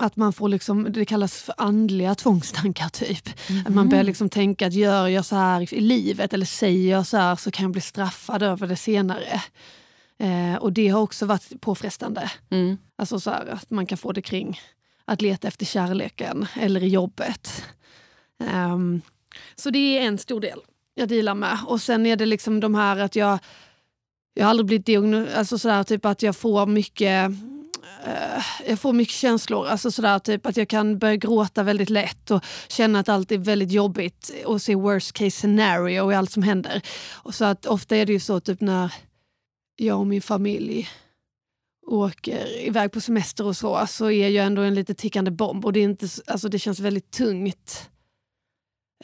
att 0.00 0.16
man 0.16 0.32
får, 0.32 0.48
liksom, 0.48 0.92
det 0.92 1.04
kallas 1.04 1.42
för 1.42 1.54
andliga 1.58 2.14
tvångstankar 2.14 2.88
typ. 2.88 3.28
Att 3.66 3.74
man 3.74 3.88
börjar 3.88 4.04
liksom 4.04 4.28
tänka 4.28 4.66
att 4.66 4.72
gör 4.72 5.08
jag 5.08 5.24
så 5.24 5.36
här 5.36 5.74
i 5.74 5.80
livet 5.80 6.34
eller 6.34 6.46
säger 6.46 6.90
jag 6.90 7.06
så 7.06 7.16
här 7.16 7.36
så 7.36 7.50
kan 7.50 7.62
jag 7.62 7.72
bli 7.72 7.80
straffad 7.80 8.42
över 8.42 8.66
det 8.66 8.76
senare. 8.76 9.42
Eh, 10.18 10.54
och 10.54 10.72
det 10.72 10.88
har 10.88 11.00
också 11.00 11.26
varit 11.26 11.60
påfrestande. 11.60 12.30
Mm. 12.50 12.78
Alltså 12.96 13.20
så 13.20 13.30
här, 13.30 13.46
att 13.46 13.70
man 13.70 13.86
kan 13.86 13.98
få 13.98 14.12
det 14.12 14.22
kring 14.22 14.60
att 15.08 15.22
leta 15.22 15.48
efter 15.48 15.66
kärleken 15.66 16.46
eller 16.54 16.82
i 16.82 16.88
jobbet. 16.88 17.64
Um, 18.38 19.00
så 19.54 19.70
det 19.70 19.98
är 19.98 20.02
en 20.02 20.18
stor 20.18 20.40
del 20.40 20.60
jag 20.94 21.08
dealar 21.08 21.34
med. 21.34 21.58
Och 21.66 21.80
sen 21.80 22.06
är 22.06 22.16
det 22.16 22.26
liksom 22.26 22.60
de 22.60 22.74
här 22.74 22.96
att 22.96 23.16
jag, 23.16 23.38
jag 24.34 24.44
har 24.44 24.50
aldrig 24.50 24.66
blivit 24.66 24.86
diagnostiserad, 24.86 25.38
alltså 25.38 25.58
sådär, 25.58 25.84
typ 25.84 26.04
att 26.04 26.22
jag 26.22 26.36
får 26.36 26.66
mycket 26.66 27.30
eh, 28.04 28.44
jag 28.66 28.80
får 28.80 28.92
mycket 28.92 29.14
känslor, 29.14 29.66
alltså 29.66 29.90
sådär 29.90 30.18
typ 30.18 30.46
att 30.46 30.56
jag 30.56 30.68
kan 30.68 30.98
börja 30.98 31.16
gråta 31.16 31.62
väldigt 31.62 31.90
lätt 31.90 32.30
och 32.30 32.44
känna 32.68 32.98
att 32.98 33.08
allt 33.08 33.32
är 33.32 33.38
väldigt 33.38 33.72
jobbigt 33.72 34.30
och 34.44 34.62
se 34.62 34.74
worst 34.74 35.12
case 35.12 35.30
scenario 35.30 36.12
i 36.12 36.14
allt 36.14 36.30
som 36.30 36.42
händer. 36.42 36.82
Och 37.12 37.34
så 37.34 37.44
att 37.44 37.66
ofta 37.66 37.96
är 37.96 38.06
det 38.06 38.12
ju 38.12 38.20
så 38.20 38.40
typ 38.40 38.60
när 38.60 38.92
jag 39.76 39.98
och 39.98 40.06
min 40.06 40.22
familj 40.22 40.88
åker 41.88 42.66
iväg 42.66 42.92
på 42.92 43.00
semester 43.00 43.44
och 43.46 43.56
så, 43.56 43.86
så 43.88 44.10
är 44.10 44.28
jag 44.28 44.46
ändå 44.46 44.62
en 44.62 44.74
lite 44.74 44.94
tickande 44.94 45.30
bomb 45.30 45.64
och 45.64 45.72
det, 45.72 45.80
är 45.80 45.84
inte, 45.84 46.08
alltså 46.26 46.48
det 46.48 46.58
känns 46.58 46.80
väldigt 46.80 47.10
tungt. 47.10 47.88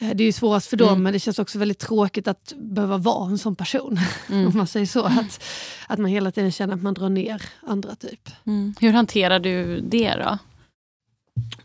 Eh, 0.01 0.09
Det 0.15 0.23
är 0.23 0.25
ju 0.25 0.31
svårast 0.31 0.67
för 0.67 0.77
dem, 0.77 0.89
Mm. 0.89 1.03
men 1.03 1.13
det 1.13 1.19
känns 1.19 1.39
också 1.39 1.59
väldigt 1.59 1.79
tråkigt 1.79 2.27
att 2.27 2.53
behöva 2.57 2.97
vara 2.97 3.29
en 3.29 3.37
sån 3.37 3.55
person. 3.55 3.97
Mm. 4.29 4.47
Om 4.47 4.57
man 4.57 4.67
säger 4.67 4.85
så. 4.85 5.03
Att, 5.05 5.43
att 5.87 5.99
man 5.99 6.11
hela 6.11 6.31
tiden 6.31 6.51
känner 6.51 6.73
att 6.75 6.81
man 6.83 6.93
drar 6.93 7.09
ner 7.09 7.41
andra 7.67 7.95
typ. 7.95 8.29
Mm. 8.45 8.75
Hur 8.79 8.93
hanterar 8.93 9.39
du 9.39 9.79
det 9.79 10.13
då? 10.15 10.37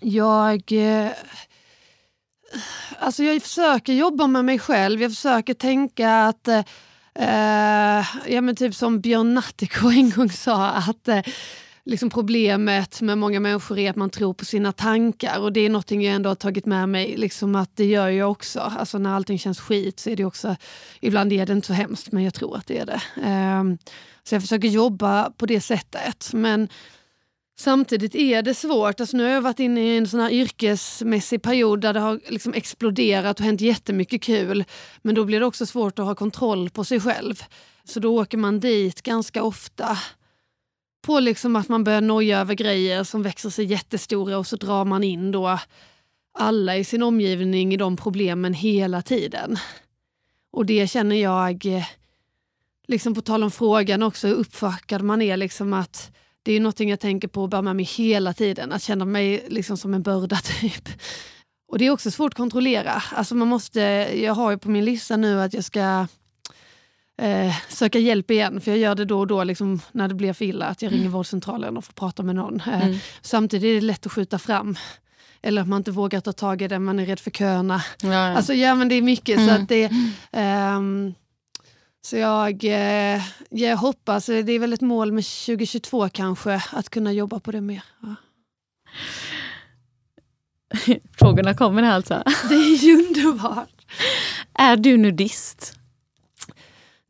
Jag... 0.01 0.73
Eh, 0.73 1.11
alltså 2.99 3.23
jag 3.23 3.43
försöker 3.43 3.93
jobba 3.93 4.27
med 4.27 4.45
mig 4.45 4.59
själv. 4.59 5.03
Jag 5.03 5.11
försöker 5.11 5.55
tänka 5.55 6.11
att... 6.27 6.49
Eh, 6.49 6.65
eh, 7.15 8.33
ja 8.35 8.41
men 8.41 8.57
typ 8.57 8.75
som 8.75 9.01
Björn 9.01 9.35
Natthiko 9.35 9.91
en 9.91 10.11
gång 10.11 10.31
sa 10.31 10.71
att 10.71 11.09
eh, 11.09 11.23
liksom 11.85 12.11
problemet 12.11 13.01
med 13.01 13.19
många 13.19 13.41
människor 13.41 13.79
är 13.79 13.91
att 13.91 13.97
man 13.97 14.11
tror 14.11 14.35
på 14.35 14.45
sina 14.45 14.73
tankar 14.73 15.41
och 15.41 15.53
det 15.53 15.61
är 15.61 15.69
någonting 15.71 16.03
jag 16.03 16.15
ändå 16.15 16.31
har 16.31 16.35
tagit 16.35 16.67
med 16.67 16.89
mig. 16.89 17.17
Liksom 17.17 17.55
att 17.55 17.77
det 17.77 17.85
gör 17.85 18.09
jag 18.09 18.31
också. 18.31 18.61
Alltså 18.61 18.99
när 18.99 19.15
allting 19.15 19.39
känns 19.39 19.61
skit 19.61 20.01
så 20.01 20.11
är 20.11 20.17
det 20.17 20.25
också... 20.25 20.57
Ibland 21.01 21.33
är 21.33 21.47
det 21.47 21.53
inte 21.53 21.67
så 21.67 21.73
hemskt 21.73 22.13
men 22.13 22.25
jag 22.25 22.35
tror 22.35 22.57
att 22.57 22.67
det 22.67 22.79
är 22.79 22.87
det. 22.87 23.03
Ehm, 23.25 23.79
så 24.25 24.35
jag 24.35 24.43
försöker 24.43 24.69
jobba 24.69 25.31
på 25.31 25.47
det 25.47 25.61
sättet. 25.61 26.31
Men 26.33 26.69
Samtidigt 27.61 28.15
är 28.15 28.43
det 28.43 28.55
svårt. 28.55 29.01
Alltså 29.01 29.17
nu 29.17 29.23
har 29.23 29.31
jag 29.31 29.43
varit 29.43 29.61
inne 29.61 29.81
i 29.81 29.97
en 29.97 30.09
sån 30.09 30.21
här 30.21 30.31
yrkesmässig 30.31 31.43
period 31.43 31.81
där 31.81 31.95
det 31.95 32.01
har 32.01 32.21
liksom 32.29 32.55
exploderat 32.55 33.41
och 33.41 33.47
hänt 33.47 33.61
jättemycket 33.61 34.23
kul. 34.23 34.65
Men 35.03 35.15
då 35.15 35.25
blir 35.25 35.41
det 35.41 35.47
också 35.47 35.67
svårt 35.67 35.99
att 35.99 36.05
ha 36.05 36.15
kontroll 36.15 36.71
på 36.71 36.85
sig 36.85 37.01
själv. 37.01 37.43
Så 37.85 38.01
då 38.01 38.21
åker 38.21 38.39
man 38.39 38.61
dit 38.61 39.03
ganska 39.03 39.43
ofta. 39.43 39.99
På 41.07 41.21
liksom 41.21 41.57
att 41.57 41.69
man 41.69 41.85
börjar 41.85 42.01
noja 42.01 42.41
över 42.41 42.55
grejer 42.55 43.05
som 43.05 43.23
växer 43.23 43.51
sig 43.51 43.65
jättestora 43.65 44.39
och 44.39 44.47
så 44.47 44.57
drar 44.57 44.85
man 44.85 45.05
in 45.05 45.33
då 45.33 45.59
alla 46.39 46.77
i 46.77 46.85
sin 46.85 47.03
omgivning 47.03 47.75
i 47.75 47.77
de 47.77 47.97
problemen 47.97 48.55
hela 48.55 49.03
tiden. 49.03 49.57
Och 50.53 50.67
det 50.67 50.91
känner 50.91 51.17
jag, 51.17 51.67
eh, 51.67 51.87
liksom 52.89 53.15
på 53.15 53.21
tal 53.21 53.45
om 53.45 53.51
frågan 53.51 54.03
också, 54.03 54.29
hur 54.29 54.35
uppfackad 54.35 55.03
man 55.03 55.23
är. 55.23 55.37
Liksom 55.37 55.73
att 55.73 56.13
det 56.43 56.53
är 56.53 56.61
någonting 56.61 56.91
jag 56.91 57.01
tänker 57.01 57.29
på 57.29 57.43
och 57.43 57.49
bär 57.49 57.63
med 57.63 57.77
mig 57.77 57.85
hela 57.85 58.33
tiden. 58.33 58.73
Att 58.73 58.83
känna 58.83 59.05
mig 59.05 59.45
liksom 59.49 59.77
som 59.77 59.95
en 59.95 60.03
börda 60.03 60.37
typ. 60.61 60.89
Och 61.73 61.79
det 61.79 61.87
är 61.87 61.91
också 61.91 62.11
svårt 62.11 62.33
att 62.33 62.37
kontrollera. 62.37 63.03
Alltså 63.13 63.35
man 63.35 63.49
måste, 63.49 63.81
jag 64.23 64.35
har 64.35 64.51
ju 64.51 64.59
på 64.59 64.71
min 64.71 64.85
lista 64.85 65.17
nu 65.17 65.41
att 65.43 65.55
jag 65.55 65.65
ska 65.65 66.07
eh, 67.23 67.55
söka 67.69 67.99
hjälp 67.99 68.31
igen. 68.31 68.61
För 68.61 68.71
jag 68.71 68.79
gör 68.79 68.95
det 68.95 69.05
då 69.05 69.19
och 69.19 69.27
då 69.27 69.45
liksom, 69.45 69.81
när 69.93 70.09
det 70.09 70.15
blir 70.15 70.33
för 70.33 70.45
illa. 70.45 70.67
Att 70.67 70.83
jag 70.83 70.93
ringer 70.93 71.09
vårdcentralen 71.09 71.77
och 71.77 71.85
får 71.85 71.93
prata 71.93 72.23
med 72.23 72.35
någon. 72.35 72.61
Eh, 72.61 72.83
Mm. 72.87 72.99
Samtidigt 73.23 73.69
är 73.69 73.75
det 73.75 73.81
lätt 73.87 74.07
att 74.07 74.13
skjuta 74.13 74.39
fram. 74.39 74.77
Eller 75.43 75.63
att 75.63 75.69
man 75.69 75.77
inte 75.81 75.91
vågar 75.91 76.21
ta 76.21 76.33
tag 76.33 76.63
i 76.63 76.69
det, 76.69 76.79
man 76.79 76.99
är 76.99 77.07
rädd 77.07 77.21
för 77.21 77.31
köerna. 77.31 77.83
Ja, 78.03 78.09
ja. 78.09 78.37
Alltså 78.37 78.55
ja 78.55 78.75
men 78.75 78.89
det 78.89 78.95
är 78.95 79.03
mycket 79.03 79.37
så 79.39 79.43
Mm. 79.51 79.63
att 79.63 79.69
det 79.69 79.91
ehm, 80.33 81.15
Så 82.03 82.17
jag, 82.17 82.65
eh, 82.65 83.23
jag 83.51 83.77
hoppas, 83.77 84.27
det 84.27 84.53
är 84.53 84.59
väl 84.59 84.73
ett 84.73 84.81
mål 84.81 85.13
med 85.13 85.25
2022 85.25 86.09
kanske, 86.09 86.63
att 86.73 86.89
kunna 86.91 87.13
jobba 87.13 87.41
på 87.41 87.53
det 87.53 87.61
mer. 87.61 87.83
Ja. 88.03 88.15
Frågorna 91.19 91.55
kommer 91.55 91.83
här 91.83 91.93
alltså. 91.95 92.23
Det 92.49 92.55
är 92.55 92.85
ju 92.85 93.07
underbart! 93.07 93.87
Är 94.55 94.77
du 94.77 94.97
nudist? 94.97 95.77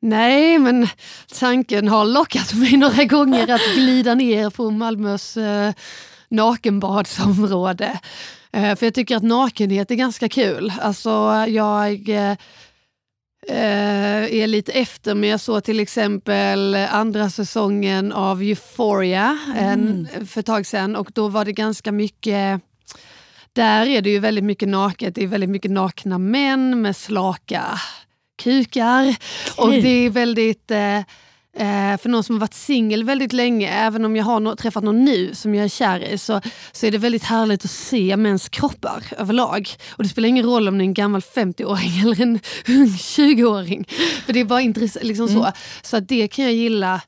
Nej, 0.03 0.59
men 0.59 0.89
tanken 1.39 1.89
har 1.89 2.05
lockat 2.05 2.55
mig 2.55 2.77
några 2.77 3.05
gånger 3.05 3.51
att 3.51 3.75
glida 3.75 4.15
ner 4.15 4.51
på 4.51 4.71
Malmös 4.71 5.37
eh, 5.37 5.73
nakenbadsområde. 6.29 8.01
Eh, 8.53 8.77
för 8.77 8.87
jag 8.87 8.95
tycker 8.95 9.17
att 9.17 9.23
nakenhet 9.23 9.91
är 9.91 9.95
ganska 9.95 10.29
kul. 10.29 10.73
Alltså 10.81 11.11
jag 11.49 12.09
eh, 12.09 12.31
eh, 12.31 12.37
är 13.49 14.47
lite 14.47 14.73
efter, 14.73 15.15
men 15.15 15.31
jag 15.31 15.41
såg 15.41 15.65
till 15.65 15.81
exempel 15.81 16.75
andra 16.75 17.31
säsongen 17.31 18.13
av 18.13 18.43
Euphoria 18.43 19.39
en, 19.57 20.09
för 20.27 20.41
ett 20.41 20.47
tag 20.47 20.67
sedan 20.67 20.97
och 20.97 21.11
då 21.15 21.29
var 21.29 21.45
det 21.45 21.53
ganska 21.53 21.93
mycket 21.93 22.61
där 23.53 23.87
är 23.87 24.03
det 24.03 24.11
ju 24.11 24.19
väldigt 24.19 24.45
mycket 24.45 24.69
naket, 24.69 25.15
det 25.15 25.23
är 25.23 25.27
väldigt 25.27 25.51
mycket 25.51 25.71
nakna 25.71 26.19
män 26.19 26.83
med 26.83 26.97
slaka 26.97 27.81
kukar. 28.43 29.17
Och 29.57 29.71
det 29.71 30.07
är 30.07 30.11
väldigt... 30.11 30.71
Eh, 30.71 31.01
eh, 31.57 31.97
för 31.97 32.09
någon 32.09 32.25
som 32.25 32.35
har 32.35 32.41
varit 32.41 32.55
singel 32.55 33.05
väldigt 33.05 33.33
länge, 33.33 33.69
även 33.69 34.05
om 34.05 34.17
jag 34.17 34.25
har 34.25 34.41
no 34.41 34.57
träffat 34.57 34.85
någon 34.85 35.05
nu 35.05 35.35
som 35.35 35.55
jag 35.55 35.65
är 35.65 35.69
kär 35.69 36.01
i, 36.01 36.19
så, 36.19 36.41
så 36.73 36.87
är 36.87 36.91
det 36.91 36.99
väldigt 36.99 37.25
härligt 37.25 37.65
att 37.65 37.71
se 37.71 38.17
mäns 38.17 38.49
kroppar 38.49 39.03
överlag. 39.19 39.69
Och 39.91 40.03
det 40.03 40.09
spelar 40.09 40.29
ingen 40.29 40.45
roll 40.45 40.69
om 40.69 40.79
det 40.79 40.83
är 40.83 40.87
en 40.87 40.95
gammal 40.95 41.21
50-åring 41.21 42.01
eller 42.03 42.21
en 42.23 42.41
ung 42.69 42.87
20-åring. 42.87 43.85
För 44.27 44.33
det 44.33 44.41
är 44.41 44.45
bara 44.45 44.61
intressant. 44.61 45.05
Liksom 45.05 45.29
mm. 45.29 45.43
så. 45.43 45.53
så 45.83 45.97
att 45.97 46.09
det 46.09 46.29
kan 46.29 46.45
jag 46.45 46.55
gilla 46.55 47.01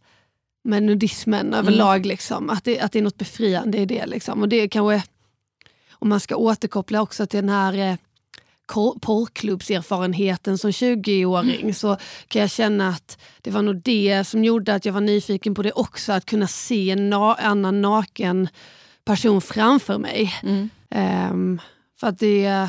med 0.65 0.83
nudismen 0.83 1.47
mm. 1.47 1.59
överlag. 1.59 2.07
Liksom. 2.07 2.51
Att, 2.51 2.65
det, 2.65 2.81
att 2.81 2.93
det 2.93 2.99
är 2.99 3.03
något 3.03 3.19
befriande 3.19 3.79
i 3.79 3.87
det. 3.87 4.07
Liksom. 4.07 4.41
Och 4.41 4.49
det 4.49 4.69
kanske, 4.69 5.03
om 5.93 6.09
man 6.09 6.21
ska 6.21 6.37
återkoppla 6.37 7.03
också 7.03 7.27
till 7.27 7.41
den 7.41 7.49
här 7.49 7.91
eh, 7.91 7.97
porrklubbserfarenheten 9.00 10.59
som 10.59 10.71
20-åring 10.71 11.61
mm. 11.61 11.75
så 11.75 11.97
kan 12.29 12.41
jag 12.41 12.50
känna 12.50 12.88
att 12.88 13.19
det 13.41 13.50
var 13.50 13.62
nog 13.62 13.83
det 13.83 14.25
som 14.25 14.45
gjorde 14.45 14.75
att 14.75 14.85
jag 14.85 14.93
var 14.93 15.00
nyfiken 15.00 15.55
på 15.55 15.62
det 15.62 15.73
också. 15.73 16.12
Att 16.12 16.26
kunna 16.26 16.47
se 16.47 16.91
en 16.91 17.11
na 17.11 17.35
annan 17.35 17.83
naken 17.83 18.49
person 19.05 19.41
framför 19.41 19.99
mig. 19.99 20.35
Mm. 20.43 20.71
Um, 21.31 21.61
för 22.00 22.07
att 22.07 22.19
det 22.19 22.69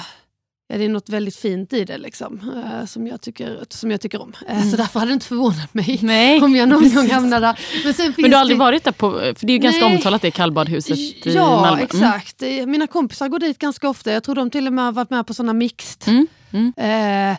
Ja, 0.68 0.78
det 0.78 0.86
är 0.86 0.90
något 0.90 1.10
väldigt 1.10 1.36
fint 1.36 1.74
i 1.74 1.86
det 1.86 1.98
liksom, 1.98 2.52
uh, 2.56 2.86
som, 2.86 3.08
jag 3.08 3.22
tycker, 3.22 3.66
som 3.70 3.92
jag 3.92 4.02
tycker 4.02 4.22
om. 4.22 4.34
Uh, 4.50 4.58
mm. 4.58 4.72
Så 4.72 4.78
därför 4.78 5.00
hade 5.00 5.12
det 5.12 5.14
inte 5.14 5.26
förvånat 5.26 5.74
mig 5.74 6.00
Nej, 6.02 6.42
om 6.42 6.56
jag 6.56 6.70
någon 6.70 6.82
precis. 6.84 6.96
gång 7.02 7.10
hamnar 7.10 7.42
där. 7.42 7.60
Men, 7.84 7.94
sen 7.94 8.14
Men 8.18 8.30
du 8.30 8.36
har 8.36 8.42
aldrig 8.42 8.58
det... 8.58 8.60
varit 8.60 8.84
där 8.84 8.92
på, 8.92 9.12
för 9.12 9.46
det 9.46 9.52
är 9.52 9.56
ju 9.56 9.58
ganska 9.58 9.86
Nej. 9.86 9.96
omtalat 9.96 10.22
det 10.22 10.32
kallbadhuset 10.32 10.98
i 10.98 11.22
ja, 11.26 11.62
Malmö. 11.62 11.68
Ja 11.92 11.98
mm. 11.98 12.14
exakt. 12.14 12.42
Mina 12.68 12.88
kompisar 12.88 13.28
går 13.28 13.40
dit 13.40 13.60
ganska 13.60 13.90
ofta. 13.90 14.12
Jag 14.12 14.24
tror 14.24 14.36
de 14.36 14.50
till 14.50 14.68
och 14.68 14.74
med 14.74 14.86
har 14.86 14.92
varit 14.92 15.10
med 15.10 15.28
på 15.28 15.34
sådana 15.34 15.54
mixed. 15.54 16.08
Mm. 16.08 16.28
Mm. 16.52 17.38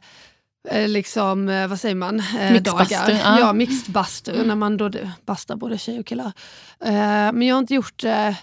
Uh, 0.72 0.88
liksom, 0.88 1.66
vad 1.68 1.80
säger 1.80 1.94
man, 1.94 2.22
eh, 2.40 2.62
dagar. 2.62 3.10
Ja, 3.10 3.40
ja 3.40 3.52
mixed 3.52 3.92
bastu, 3.92 4.34
mm. 4.34 4.46
när 4.46 4.54
man 4.54 4.76
då 4.76 4.90
bastar 5.26 5.56
både 5.56 5.78
tjejer 5.78 6.00
och 6.00 6.06
killar. 6.06 6.32
men 7.32 7.42
jag 7.42 7.54
har 7.54 7.60
inte 7.60 7.74
gjort 7.74 8.02
det 8.02 8.36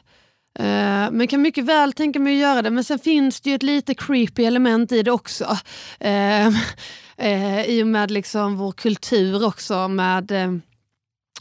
Uh, 0.60 1.12
men 1.12 1.27
kan 1.27 1.41
mycket 1.41 1.65
väl 1.65 1.93
tänka 1.93 2.20
mig 2.20 2.34
att 2.34 2.41
göra 2.41 2.62
det. 2.62 2.70
Men 2.70 2.84
sen 2.84 3.00
finns 3.00 3.41
det 3.41 3.50
ju 3.50 3.55
ett 3.55 3.63
lite 3.63 3.96
creepy 3.96 4.43
element 4.43 4.91
i 4.91 5.03
det 5.03 5.12
också. 5.12 5.58
Uh, 6.05 6.48
uh, 7.24 7.62
I 7.65 7.84
och 7.84 7.88
med 7.88 8.12
liksom 8.12 8.58
vår 8.58 8.72
kultur 8.72 9.46
också 9.46 9.88
med 9.88 10.31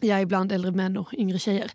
ja, 0.00 0.21
ibland 0.21 0.52
äldre 0.52 0.71
män 0.71 0.97
och 0.97 1.14
yngre 1.14 1.38
tjejer. 1.38 1.71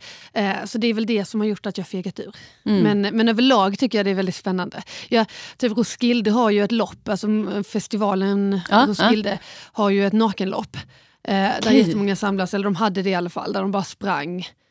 så 0.66 0.78
det 0.78 0.88
är 0.88 0.94
väl 0.94 1.06
det 1.06 1.26
som 1.26 1.40
har 1.40 1.48
gjort 1.48 1.66
att 1.66 1.78
jag 1.78 1.88
fegat 1.88 2.20
ur. 2.20 2.36
Mm. 2.66 2.84
Men, 2.84 3.18
men 3.18 3.30
överlag 3.30 3.80
tycker 3.80 3.98
jag 3.98 4.06
det 4.06 4.10
är 4.10 4.16
väldigt 4.16 4.36
spännande. 4.36 4.84
Ja, 5.10 5.26
typ 5.58 5.78
Roskilde 5.78 6.32
har 6.32 6.50
ju 6.50 6.64
ett 6.64 6.72
lopp, 6.72 7.10
alltså 7.10 7.28
festivalen 7.64 8.62
ja, 8.70 8.86
Roskilde 8.88 9.30
ja. 9.30 9.38
har 9.74 9.90
ju 9.90 10.08
ett 10.08 10.14
nakenlopp. 10.14 10.78
Där 11.22 11.58
okay. 11.58 11.78
jättemånga 11.78 12.16
samlas, 12.16 12.54
eller 12.54 12.64
de 12.64 12.76
hade 12.76 13.02
det 13.02 13.10
i 13.10 13.16
alla 13.16 13.30
fall, 13.30 13.54
där 13.54 13.62
de 13.62 13.72
bara 13.72 13.84
sprang 13.84 14.46
Eh, 14.46 14.65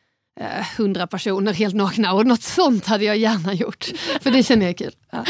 hundra 0.77 1.07
personer 1.07 1.53
helt 1.53 1.75
nakna 1.75 2.13
och 2.13 2.25
något 2.25 2.43
sånt 2.43 2.85
hade 2.85 3.05
jag 3.05 3.17
gärna 3.17 3.53
gjort. 3.53 3.85
För 4.21 4.31
det 4.31 4.43
känner 4.43 4.65
jag 4.65 4.69
är 4.69 4.77
kul. 4.77 4.93
Ja. 5.11 5.25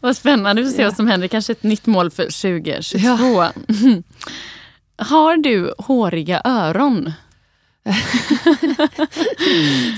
Vad 0.00 0.16
spännande, 0.16 0.62
vi 0.62 0.68
får 0.68 0.76
se 0.76 0.82
ja. 0.82 0.88
vad 0.88 0.96
som 0.96 1.06
händer. 1.06 1.28
Kanske 1.28 1.52
ett 1.52 1.62
nytt 1.62 1.86
mål 1.86 2.10
för 2.10 2.24
2022. 2.24 3.24
Ja. 3.24 3.52
Har 5.04 5.36
du 5.36 5.74
håriga 5.78 6.42
öron? 6.44 7.12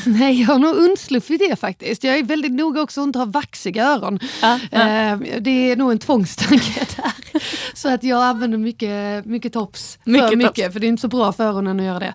Nej, 0.06 0.40
jag 0.40 0.48
har 0.48 0.58
nog 0.58 0.76
undsluppit 0.76 1.40
det 1.50 1.56
faktiskt. 1.56 2.04
Jag 2.04 2.18
är 2.18 2.22
väldigt 2.22 2.52
noga 2.52 2.82
också 2.82 3.00
att 3.00 3.06
inte 3.06 3.18
ha 3.18 3.26
vaxiga 3.26 3.86
öron. 3.86 4.18
Ja, 4.42 4.60
ja. 4.70 4.88
Eh, 4.88 5.18
det 5.40 5.50
är 5.70 5.76
nog 5.76 5.92
en 5.92 5.98
tvångstanke 5.98 6.86
där. 6.96 7.42
Så 7.74 7.94
att 7.94 8.04
jag 8.04 8.22
använder 8.22 8.58
mycket, 8.58 9.24
mycket 9.24 9.52
tops. 9.52 9.98
Mycket 10.04 10.28
för 10.28 10.36
mycket, 10.36 10.54
tops. 10.64 10.72
för 10.72 10.80
det 10.80 10.86
är 10.86 10.88
inte 10.88 11.00
så 11.00 11.08
bra 11.08 11.32
för 11.32 11.44
öronen 11.44 11.80
att 11.80 11.86
göra 11.86 11.98
det. 11.98 12.14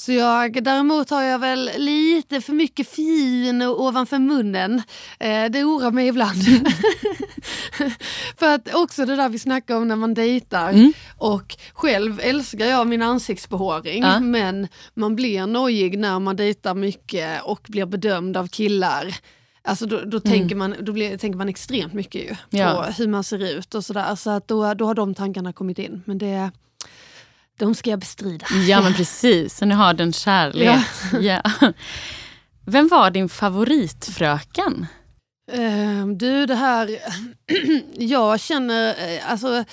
Så 0.00 0.12
jag, 0.12 0.64
däremot 0.64 1.10
har 1.10 1.22
jag 1.22 1.38
väl 1.38 1.70
lite 1.76 2.40
för 2.40 2.52
mycket 2.52 2.88
fin 2.88 3.62
ovanför 3.62 4.18
munnen. 4.18 4.82
Eh, 5.18 5.44
det 5.50 5.64
oroar 5.64 5.90
mig 5.90 6.08
ibland. 6.08 6.42
för 8.38 8.54
att 8.54 8.74
också 8.74 9.06
det 9.06 9.16
där 9.16 9.28
vi 9.28 9.38
snackar 9.38 9.76
om 9.76 9.88
när 9.88 9.96
man 9.96 10.14
dejtar. 10.14 10.70
Mm. 10.70 10.92
Och 11.18 11.56
själv 11.72 12.20
älskar 12.22 12.66
jag 12.66 12.86
min 12.86 13.02
ansiktsbehåring 13.02 14.02
ja. 14.02 14.20
men 14.20 14.68
man 14.94 15.16
blir 15.16 15.46
nojig 15.46 15.98
när 15.98 16.18
man 16.18 16.36
dejtar 16.36 16.74
mycket 16.74 17.42
och 17.42 17.66
blir 17.68 17.86
bedömd 17.86 18.36
av 18.36 18.48
killar. 18.48 19.16
Alltså 19.62 19.86
då, 19.86 19.96
då, 19.96 20.16
mm. 20.16 20.20
tänker, 20.20 20.56
man, 20.56 20.74
då 20.80 20.92
blir, 20.92 21.16
tänker 21.16 21.38
man 21.38 21.48
extremt 21.48 21.92
mycket 21.92 22.22
ju 22.22 22.28
på 22.28 22.36
ja. 22.50 22.86
hur 22.98 23.08
man 23.08 23.24
ser 23.24 23.58
ut 23.58 23.74
och 23.74 23.84
sådär. 23.84 24.14
Så 24.14 24.30
att 24.30 24.48
då, 24.48 24.74
då 24.74 24.86
har 24.86 24.94
de 24.94 25.14
tankarna 25.14 25.52
kommit 25.52 25.78
in. 25.78 26.02
Men 26.06 26.18
det 26.18 26.50
de 27.60 27.74
ska 27.74 27.90
jag 27.90 27.98
bestrida. 27.98 28.46
Ja 28.68 28.80
men 28.82 28.94
precis, 28.94 29.56
så 29.56 29.64
ni 29.64 29.74
har 29.74 29.94
den 29.94 30.12
kärlek. 30.12 30.80
Ja. 31.12 31.18
ja. 31.18 31.72
Vem 32.66 32.88
var 32.88 33.10
din 33.10 33.28
favoritfröken? 33.28 34.86
Uh, 35.58 36.06
du 36.06 36.46
det 36.46 36.54
här, 36.54 36.98
jag 37.94 38.40
känner, 38.40 38.88
uh, 38.88 39.30
alltså 39.30 39.64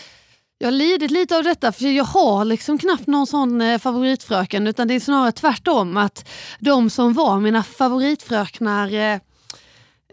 jag 0.60 0.68
har 0.68 0.72
lidit 0.72 1.12
lite 1.12 1.38
av 1.38 1.44
detta 1.44 1.72
för 1.72 1.86
jag 1.86 2.04
har 2.04 2.46
liksom 2.46 2.78
knappt 2.78 3.08
någon 3.08 3.28
sån 3.28 3.62
eh, 3.62 3.80
favoritfröken 3.80 4.68
utan 4.68 4.88
det 4.88 4.94
är 4.94 5.00
snarare 5.00 5.32
tvärtom 5.32 5.98
att 5.98 6.30
de 6.60 6.90
som 6.90 7.14
var 7.14 7.40
mina 7.40 7.64
favoritfröknar 7.64 9.22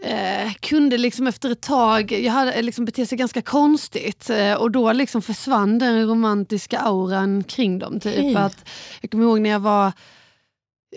eh, 0.05 0.35
eh, 0.45 0.53
kunde 0.61 0.99
liksom 0.99 1.27
efter 1.27 1.51
ett 1.51 1.61
tag, 1.61 2.13
jag 2.13 2.33
hade 2.33 2.53
eh, 2.53 2.63
liksom 2.63 2.85
betett 2.85 3.09
sig 3.09 3.19
ganska 3.19 3.43
konstigt 3.43 4.31
eh, 4.31 4.55
och 4.55 4.71
då 4.71 4.93
liksom 4.93 5.23
försvann 5.23 5.79
den 5.79 6.09
romantiska 6.09 6.79
auran 6.79 7.45
kring 7.45 7.79
dem. 7.79 8.01
Typ. 8.01 8.37
Att, 8.37 8.69
jag 9.01 9.11
kommer 9.11 9.25
ihåg 9.25 9.41
när 9.41 9.51
jag 9.51 9.61
var 9.61 9.93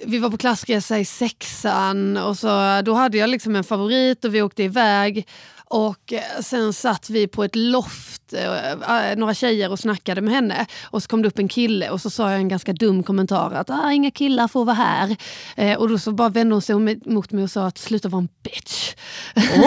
vi 0.05 0.17
var 0.17 0.29
på 0.29 0.37
klassresa 0.37 0.99
i 0.99 1.05
sexan 1.05 2.17
och 2.17 2.37
så, 2.37 2.81
då 2.81 2.93
hade 2.93 3.17
jag 3.17 3.29
liksom 3.29 3.55
en 3.55 3.63
favorit 3.63 4.25
och 4.25 4.35
vi 4.35 4.41
åkte 4.41 4.63
iväg. 4.63 5.27
Och 5.69 6.13
eh, 6.13 6.41
sen 6.41 6.73
satt 6.73 7.09
vi 7.09 7.27
på 7.27 7.43
ett 7.43 7.55
loft, 7.55 8.33
eh, 8.33 8.71
eh, 8.71 9.17
några 9.17 9.33
tjejer 9.33 9.71
och 9.71 9.79
snackade 9.79 10.21
med 10.21 10.33
henne. 10.33 10.65
Och 10.83 11.03
så 11.03 11.09
kom 11.09 11.21
det 11.21 11.27
upp 11.27 11.39
en 11.39 11.47
kille 11.47 11.89
och 11.89 12.01
så 12.01 12.09
sa 12.09 12.31
jag 12.31 12.39
en 12.39 12.47
ganska 12.47 12.73
dum 12.73 13.03
kommentar 13.03 13.51
att 13.51 13.69
ah, 13.69 13.91
inga 13.91 14.11
killar 14.11 14.47
får 14.47 14.65
vara 14.65 14.75
här. 14.75 15.17
och 15.77 15.89
då 15.89 15.99
så 15.99 16.11
bara 16.11 16.29
vände 16.29 16.55
hon 16.55 16.61
sig 16.61 16.75
mot 17.05 17.31
mig 17.31 17.43
och 17.43 17.51
sa 17.51 17.67
att 17.67 17.77
sluta 17.77 18.09
vara 18.09 18.19
en 18.19 18.29
bitch. 18.43 18.93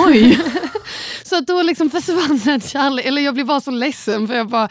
Oj! 0.07 0.39
så 1.25 1.37
att 1.37 1.47
då 1.47 1.63
liksom 1.63 1.91
försvann 1.91 2.41
den 2.45 2.61
kärlek, 2.61 3.07
eller 3.07 3.23
jag 3.23 3.35
blev 3.35 3.47
bara 3.47 3.61
så 3.61 3.71
ledsen 3.71 4.29
för 4.29 4.35
jag 4.35 4.49
bara 4.49 4.69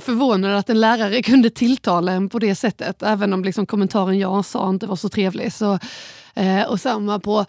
förvånad 0.00 0.56
att 0.56 0.70
en 0.70 0.80
lärare 0.80 1.22
kunde 1.22 1.50
tilltala 1.50 2.12
en 2.12 2.28
på 2.28 2.38
det 2.38 2.54
sättet. 2.54 3.02
Även 3.02 3.32
om 3.32 3.44
liksom 3.44 3.66
kommentaren 3.66 4.18
jag 4.18 4.44
sa 4.44 4.68
inte 4.68 4.86
var 4.86 4.96
så 4.96 5.08
trevlig. 5.08 5.52
Så, 5.52 5.78
och 6.68 6.80
samma 6.80 7.18
på 7.18 7.46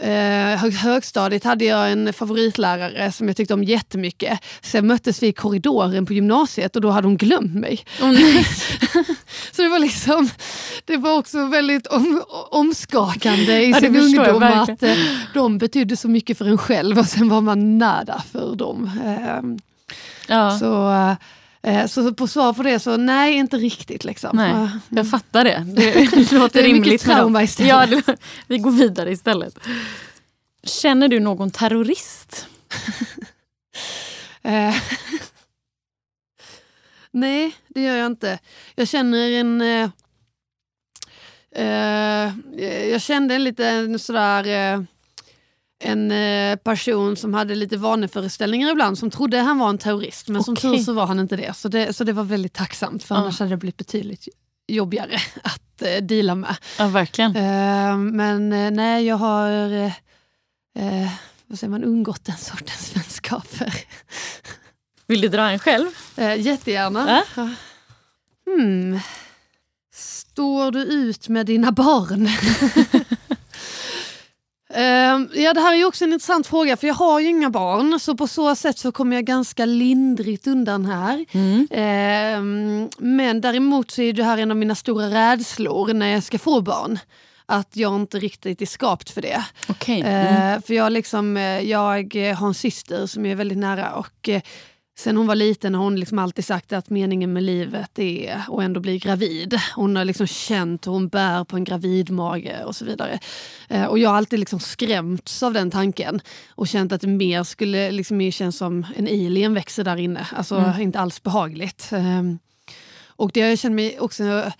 Eh, 0.00 0.70
högstadiet 0.70 1.44
hade 1.44 1.64
jag 1.64 1.92
en 1.92 2.12
favoritlärare 2.12 3.12
som 3.12 3.26
jag 3.28 3.36
tyckte 3.36 3.54
om 3.54 3.64
jättemycket. 3.64 4.40
Sen 4.60 4.86
möttes 4.86 5.22
vi 5.22 5.26
i 5.26 5.32
korridoren 5.32 6.06
på 6.06 6.12
gymnasiet 6.12 6.76
och 6.76 6.82
då 6.82 6.90
hade 6.90 7.06
hon 7.06 7.16
glömt 7.16 7.54
mig. 7.54 7.84
Oh, 8.02 8.12
så 9.52 9.62
det 9.62 9.68
var 9.68 9.78
liksom, 9.78 10.28
det 10.84 10.96
var 10.96 11.18
också 11.18 11.46
väldigt 11.46 11.86
om, 11.86 12.22
omskakande 12.50 13.60
i 13.60 13.74
sin 13.74 13.96
ungdom 13.96 14.42
att 14.42 14.82
eh, 14.82 14.96
de 15.34 15.58
betydde 15.58 15.96
så 15.96 16.08
mycket 16.08 16.38
för 16.38 16.44
en 16.44 16.58
själv 16.58 16.98
och 16.98 17.06
sen 17.06 17.28
var 17.28 17.40
man 17.40 17.78
nada 17.78 18.22
för 18.32 18.56
dem. 18.56 18.90
Eh, 19.04 19.66
ja. 20.26 20.58
Så 20.58 20.90
Eh, 20.90 21.14
så 21.88 22.14
på 22.14 22.26
svar 22.26 22.52
på 22.52 22.62
det 22.62 22.78
så 22.78 22.96
nej, 22.96 23.34
inte 23.34 23.56
riktigt. 23.56 24.04
Liksom. 24.04 24.36
Nej, 24.36 24.50
jag 24.88 24.98
mm. 24.98 25.06
fattar 25.06 25.44
det. 25.44 25.64
Det 25.66 26.32
låter 26.32 26.62
det 26.62 26.68
är 26.68 26.74
rimligt. 26.74 27.02
trauma 27.02 27.42
istället. 27.42 27.70
Ja, 27.70 27.86
det, 27.86 28.16
vi 28.46 28.58
går 28.58 28.70
vidare 28.70 29.12
istället. 29.12 29.58
Känner 30.62 31.08
du 31.08 31.20
någon 31.20 31.50
terrorist? 31.50 32.46
Eh, 34.42 34.74
nej, 37.10 37.54
det 37.68 37.82
gör 37.82 37.96
jag 37.96 38.06
inte. 38.06 38.38
Jag 38.74 38.88
känner 38.88 39.30
en... 39.30 39.60
Uh, 41.58 42.30
jag 42.90 43.02
kände 43.02 43.34
en 43.34 43.44
liten 43.44 43.98
sådär... 43.98 44.76
Uh, 44.76 44.84
en 45.78 46.10
eh, 46.10 46.56
person 46.56 47.16
som 47.16 47.34
hade 47.34 47.54
lite 47.54 47.76
vaneföreställningar 47.76 48.70
ibland 48.70 48.98
som 48.98 49.10
trodde 49.10 49.38
han 49.38 49.58
var 49.58 49.68
en 49.68 49.78
terrorist 49.78 50.28
men 50.28 50.40
okay. 50.40 50.44
som 50.44 50.56
tur 50.56 50.78
så 50.78 50.92
var 50.92 51.06
han 51.06 51.18
inte 51.18 51.36
det. 51.36 51.56
Så 51.56 51.68
det, 51.68 51.92
så 51.92 52.04
det 52.04 52.12
var 52.12 52.24
väldigt 52.24 52.52
tacksamt 52.52 53.04
för 53.04 53.14
ja. 53.14 53.20
annars 53.20 53.38
hade 53.38 53.50
det 53.50 53.56
blivit 53.56 53.76
betydligt 53.76 54.28
jobbigare 54.68 55.16
att 55.42 55.82
eh, 55.82 56.02
deala 56.02 56.34
med. 56.34 56.56
Ja, 56.78 56.86
verkligen. 56.86 57.36
Eh, 57.36 57.96
men 57.96 58.52
eh, 58.52 58.70
nej, 58.70 59.06
jag 59.06 59.16
har 59.16 59.72
eh, 59.72 59.92
eh, 60.78 61.10
vad 61.46 61.58
säger 61.58 61.70
man, 61.70 61.84
undgått 61.84 62.24
den 62.24 62.36
sortens 62.36 62.92
vänskaper. 62.96 63.74
Vill 65.06 65.20
du 65.20 65.28
dra 65.28 65.50
en 65.50 65.58
själv? 65.58 65.88
Eh, 66.16 66.40
jättegärna. 66.40 67.22
Äh? 67.36 67.48
Hmm. 68.46 69.00
Står 69.94 70.70
du 70.70 70.82
ut 70.82 71.28
med 71.28 71.46
dina 71.46 71.72
barn? 71.72 72.28
ja, 75.34 75.54
det 75.54 75.60
här 75.60 75.74
är 75.74 75.84
också 75.84 76.04
en 76.04 76.12
intressant 76.12 76.46
fråga 76.46 76.76
för 76.76 76.86
jag 76.86 76.94
har 76.94 77.20
ju 77.20 77.28
inga 77.28 77.50
barn 77.50 78.00
så 78.00 78.16
på 78.16 78.26
så 78.26 78.54
sätt 78.54 78.78
så 78.78 78.92
kommer 78.92 79.16
jag 79.16 79.24
ganska 79.24 79.64
lindrigt 79.64 80.46
undan 80.46 80.86
här. 80.86 81.24
Mm. 81.32 81.60
Uh, 81.60 82.88
men 82.98 83.40
däremot 83.40 83.90
så 83.90 84.02
är 84.02 84.12
det 84.12 84.24
här 84.24 84.38
en 84.38 84.50
av 84.50 84.56
mina 84.56 84.74
stora 84.74 85.10
rädslor 85.10 85.94
när 85.94 86.06
jag 86.08 86.22
ska 86.22 86.38
få 86.38 86.60
barn. 86.60 86.98
Att 87.46 87.76
jag 87.76 87.96
inte 87.96 88.18
riktigt 88.18 88.62
är 88.62 88.66
skapt 88.66 89.10
för 89.10 89.22
det. 89.22 89.44
Okay. 89.68 90.00
Mm. 90.00 90.54
Uh, 90.54 90.62
för 90.62 90.74
jag, 90.74 90.92
liksom, 90.92 91.36
jag 91.62 92.14
har 92.34 92.46
en 92.46 92.54
syster 92.54 93.06
som 93.06 93.26
är 93.26 93.34
väldigt 93.34 93.58
nära 93.58 93.92
och 93.92 94.28
Sen 94.98 95.16
hon 95.16 95.26
var 95.26 95.34
liten 95.34 95.74
har 95.74 95.84
hon 95.84 96.00
liksom 96.00 96.18
alltid 96.18 96.44
sagt 96.44 96.72
att 96.72 96.90
meningen 96.90 97.32
med 97.32 97.42
livet 97.42 97.98
är 97.98 98.42
att 98.48 98.62
ändå 98.62 98.80
bli 98.80 98.98
gravid. 98.98 99.58
Hon 99.74 99.96
har 99.96 100.04
liksom 100.04 100.26
känt 100.26 100.86
hur 100.86 100.92
hon 100.92 101.08
bär 101.08 101.44
på 101.44 101.56
en 101.56 101.64
gravidmage 101.64 102.52
och 102.64 102.76
så 102.76 102.84
vidare. 102.84 103.18
Eh, 103.68 103.84
och 103.84 103.98
jag 103.98 104.10
har 104.10 104.16
alltid 104.16 104.38
liksom 104.38 104.60
skrämts 104.60 105.42
av 105.42 105.52
den 105.52 105.70
tanken 105.70 106.20
och 106.48 106.68
känt 106.68 106.92
att 106.92 107.00
det 107.00 107.06
mer 107.06 107.44
skulle 107.44 107.90
liksom 107.90 108.32
kännas 108.32 108.56
som 108.56 108.86
en 108.96 109.06
alien 109.06 109.54
växer 109.54 109.84
där 109.84 109.96
inne. 109.96 110.26
Alltså 110.32 110.54
mm. 110.54 110.80
inte 110.80 111.00
alls 111.00 111.22
behagligt. 111.22 111.92
Eh, 111.92 112.22
och 113.06 113.30
det 113.34 113.40
har 113.40 113.48
jag 113.48 113.58
känt 113.58 113.74
mig 113.74 114.00
också 114.00 114.52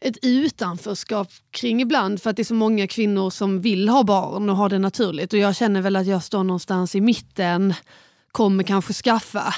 ett 0.00 0.16
utanförskap 0.22 1.28
kring 1.50 1.82
ibland 1.82 2.22
för 2.22 2.30
att 2.30 2.36
det 2.36 2.42
är 2.42 2.44
så 2.44 2.54
många 2.54 2.86
kvinnor 2.86 3.30
som 3.30 3.60
vill 3.60 3.88
ha 3.88 4.02
barn 4.02 4.50
och 4.50 4.56
ha 4.56 4.68
det 4.68 4.78
naturligt. 4.78 5.32
Och 5.32 5.38
jag 5.38 5.56
känner 5.56 5.82
väl 5.82 5.96
att 5.96 6.06
jag 6.06 6.22
står 6.22 6.44
någonstans 6.44 6.94
i 6.94 7.00
mitten, 7.00 7.74
kommer 8.32 8.64
kanske 8.64 8.92
skaffa 8.92 9.54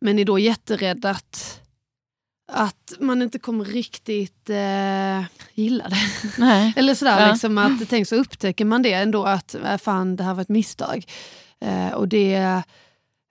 men 0.00 0.18
är 0.18 0.24
då 0.24 0.38
jätterädd 0.38 1.04
att, 1.04 1.60
att 2.52 2.92
man 3.00 3.22
inte 3.22 3.38
kommer 3.38 3.64
riktigt 3.64 4.50
eh, 4.50 5.24
gilla 5.54 5.88
det. 5.88 6.30
Nej. 6.38 6.72
Eller 6.76 6.94
sådär, 6.94 7.20
ja. 7.20 7.32
liksom 7.32 7.58
att 7.58 7.88
tänk 7.88 8.08
så 8.08 8.16
upptäcker 8.16 8.64
man 8.64 8.82
det 8.82 8.92
ändå 8.92 9.24
att 9.24 9.54
äh, 9.54 9.76
fan 9.76 10.16
det 10.16 10.24
här 10.24 10.34
var 10.34 10.42
ett 10.42 10.48
misstag. 10.48 11.06
Eh, 11.60 11.92
och 11.92 12.08
det 12.08 12.62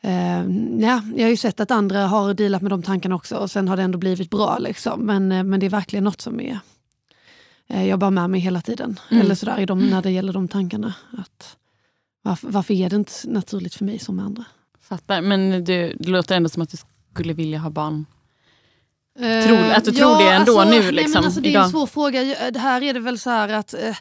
eh, 0.02 0.44
ja, 0.80 1.02
jag 1.16 1.24
har 1.24 1.30
ju 1.30 1.38
sett 1.38 1.60
att 1.60 1.72
andra 1.72 2.08
har 2.08 2.34
dealat 2.34 2.62
med 2.62 2.72
de 2.72 2.84
tankarna 2.84 3.16
också 3.16 3.36
och 3.36 3.52
sen 3.52 3.68
har 3.68 3.78
det 3.78 3.84
ändå 3.84 3.98
blivit 3.98 4.30
bra. 4.30 4.58
Liksom. 4.58 5.02
Men, 5.02 5.32
eh, 5.32 5.44
men 5.44 5.60
det 5.60 5.66
är 5.66 5.70
verkligen 5.70 6.04
något 6.04 6.22
som 6.22 6.40
är, 6.40 6.60
eh, 7.68 7.88
jag 7.88 8.00
bär 8.00 8.10
med 8.10 8.30
mig 8.30 8.40
hela 8.40 8.62
tiden. 8.62 9.00
Mm. 9.12 9.22
Eller 9.22 9.36
sådär, 9.36 9.60
i 9.60 9.66
de, 9.66 9.90
när 9.90 10.02
det 10.02 10.12
gäller 10.12 10.34
de 10.34 10.48
tankarna. 10.48 10.94
Att, 11.18 11.58
varför, 12.22 12.48
varför 12.48 12.74
är 12.74 12.90
det 12.90 12.96
inte 12.96 13.12
naturligt 13.24 13.76
för 13.76 13.86
mig 13.86 14.00
som 14.00 14.16
med 14.16 14.26
andra? 14.26 14.46
Fattar. 14.90 15.22
Men 15.22 15.64
du, 15.64 15.96
det 16.00 16.10
låter 16.10 16.36
ändå 16.36 16.50
som 16.50 16.62
att 16.62 16.70
du 16.70 16.78
skulle 17.14 17.34
vilja 17.34 17.60
ha 17.60 17.70
barn. 17.70 18.06
Uh, 19.20 19.44
tror, 19.44 19.58
att 19.58 19.86
du 19.86 19.92
ja, 19.92 19.98
tror 19.98 20.24
det 20.24 20.32
ändå 20.32 20.60
alltså, 20.60 20.76
nu? 20.76 20.82
Nej, 20.82 20.92
liksom, 20.92 21.26
alltså, 21.26 21.42
det 21.42 21.56
är 21.56 21.60
en 21.60 21.70
svår 21.70 21.88
fråga. 21.88 22.52
Det 22.52 22.60
här 22.60 22.84
är 22.84 22.94
det 22.94 23.00
väl 23.00 23.20
så 23.20 23.30
här 23.30 23.50
att 23.50 23.74
eh, 23.74 23.98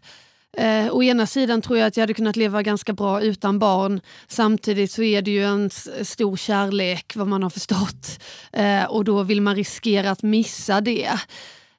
Eh, 0.58 0.94
å 0.94 1.02
ena 1.02 1.26
sidan 1.26 1.62
tror 1.62 1.78
jag 1.78 1.86
att 1.86 1.96
jag 1.96 2.02
hade 2.02 2.14
kunnat 2.14 2.36
leva 2.36 2.62
ganska 2.62 2.92
bra 2.92 3.22
utan 3.22 3.58
barn. 3.58 4.00
Samtidigt 4.28 4.90
så 4.90 5.02
är 5.02 5.22
det 5.22 5.30
ju 5.30 5.44
en 5.44 5.70
stor 6.02 6.36
kärlek 6.36 7.16
vad 7.16 7.28
man 7.28 7.42
har 7.42 7.50
förstått. 7.50 8.22
Eh, 8.52 8.84
och 8.84 9.04
då 9.04 9.22
vill 9.22 9.40
man 9.42 9.56
riskera 9.56 10.10
att 10.10 10.22
missa 10.22 10.80
det. 10.80 11.10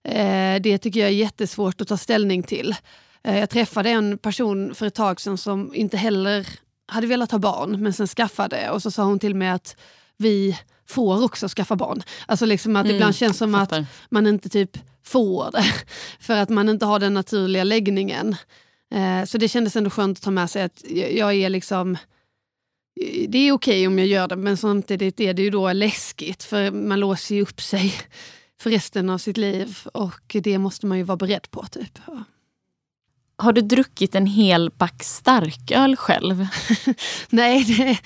Eh, 0.04 0.62
det 0.62 0.78
tycker 0.78 1.00
jag 1.00 1.10
är 1.10 1.14
jättesvårt 1.14 1.82
att 1.82 1.88
ta 1.88 1.98
ställning 1.98 2.44
till. 2.44 2.76
Eh, 3.24 3.40
jag 3.40 3.50
träffade 3.50 3.90
en 3.90 4.18
person 4.18 4.76
för 4.76 4.86
ett 4.86 4.96
tag 4.96 5.22
sedan 5.22 5.38
som 5.38 5.76
inte 5.76 5.98
heller 5.98 6.48
hade 6.88 7.08
velat 7.08 7.32
ha 7.32 7.40
barn 7.40 7.84
men 7.84 7.94
sen 7.94 8.08
skaffade 8.08 8.70
och 8.70 8.82
så 8.82 8.92
sa 8.92 9.04
hon 9.04 9.20
till 9.20 9.36
mig 9.36 9.50
att 9.50 9.76
vi 10.18 10.58
får 10.88 11.24
också 11.24 11.48
skaffa 11.48 11.76
barn. 11.76 12.04
Alltså 12.26 12.46
liksom 12.46 12.76
att 12.76 12.86
mm, 12.86 12.96
ibland 12.96 13.16
känns 13.16 13.38
som 13.38 13.54
fattar. 13.54 13.80
att 13.80 13.88
man 14.10 14.28
inte 14.28 14.50
typ 14.50 14.78
får 15.04 15.52
det 15.52 15.66
för 16.20 16.38
att 16.38 16.50
man 16.50 16.70
inte 16.70 16.86
har 16.86 17.00
den 17.00 17.14
naturliga 17.14 17.64
läggningen. 17.64 18.36
Eh, 18.92 19.26
så 19.26 19.38
det 19.38 19.48
kändes 19.48 19.76
ändå 19.76 19.90
skönt 19.90 20.18
att 20.18 20.24
ta 20.24 20.32
med 20.32 20.50
sig 20.50 20.64
att 20.64 20.84
jag 21.12 21.34
är 21.34 21.50
liksom 21.50 21.98
det 23.28 23.38
är 23.38 23.52
okej 23.52 23.54
okay 23.54 23.88
om 23.88 24.00
jag 24.00 24.08
gör 24.08 24.28
det 24.28 24.36
men 24.36 24.58
samtidigt 24.58 25.20
är 25.20 25.34
det 25.34 25.42
ju 25.42 25.50
då 25.50 25.74
läskigt 25.74 26.44
för 26.44 26.72
man 26.72 27.00
låser 27.00 27.36
ju 27.36 27.42
upp 27.42 27.62
sig 27.62 27.94
för 28.62 28.70
resten 28.70 29.10
av 29.10 29.18
sitt 29.18 29.38
liv 29.38 29.78
och 29.94 30.36
det 30.44 30.58
måste 30.58 30.86
man 30.86 30.98
ju 30.98 31.04
vara 31.04 31.18
beredd 31.18 31.52
på. 31.52 31.66
typ. 31.66 32.00
Har 33.38 33.54
du 33.54 33.62
druckit 33.62 34.16
en 34.16 34.26
hel 34.26 34.70
back 34.78 35.04
starköl 35.04 35.96
själv? 35.96 36.48
Nej, 37.30 37.64
det 37.64 37.98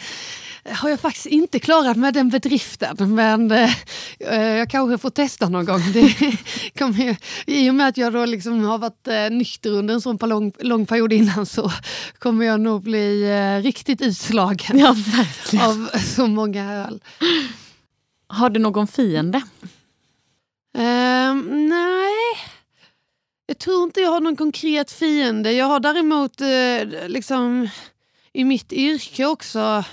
har 0.70 0.89
jag 0.89 1.00
faktiskt 1.00 1.26
inte 1.26 1.60
klarat 1.60 1.98
med 1.98 2.13
den 2.13 2.30
bedriften. 2.30 3.15
Men 3.15 3.52
eh, 3.52 3.72
jag 4.41 4.70
kanske 4.70 4.98
får 4.98 5.10
testa 5.10 5.50
någon 5.50 5.65
gång. 5.65 5.82
Det 5.94 6.38
kommer, 6.80 7.17
I 7.46 7.70
och 7.70 7.76
med 7.76 7.88
att 7.88 7.98
jag 7.98 8.13
då 8.13 8.26
liksom 8.26 8.63
har 8.63 8.78
varit 8.78 9.08
eh, 9.08 9.30
nykter 9.30 9.70
under 9.70 9.94
en 9.94 10.02
sån 10.02 10.17
lång, 10.22 10.52
lång 10.60 10.86
period 10.86 11.13
innan 11.13 11.46
så 11.46 11.72
kommer 12.20 12.46
jag 12.46 12.60
nog 12.60 12.84
bli 12.84 13.30
eh, 13.30 13.63
riktigt 13.63 14.02
utslagen 14.02 14.80
ja, 14.80 14.96
av 15.67 15.89
så 16.15 16.28
många 16.28 16.74
öl. 16.74 17.04
Har 18.28 18.50
du 18.50 18.60
någon 18.60 18.88
fiende? 18.88 19.41
Uh, 20.78 21.36
nej. 21.46 22.13
Jag 23.52 23.58
tror 23.58 23.84
inte 23.84 24.00
jag 24.02 24.10
har 24.10 24.22
någon 24.22 24.36
konkret 24.36 24.92
fiende. 24.92 25.52
Jag 25.52 25.66
har 25.66 25.80
däremot 25.80 26.42
eh, 26.42 27.10
liksom 27.10 27.70
i 28.34 28.44
mitt 28.44 28.74
yrke 28.74 29.26
också 29.26 29.84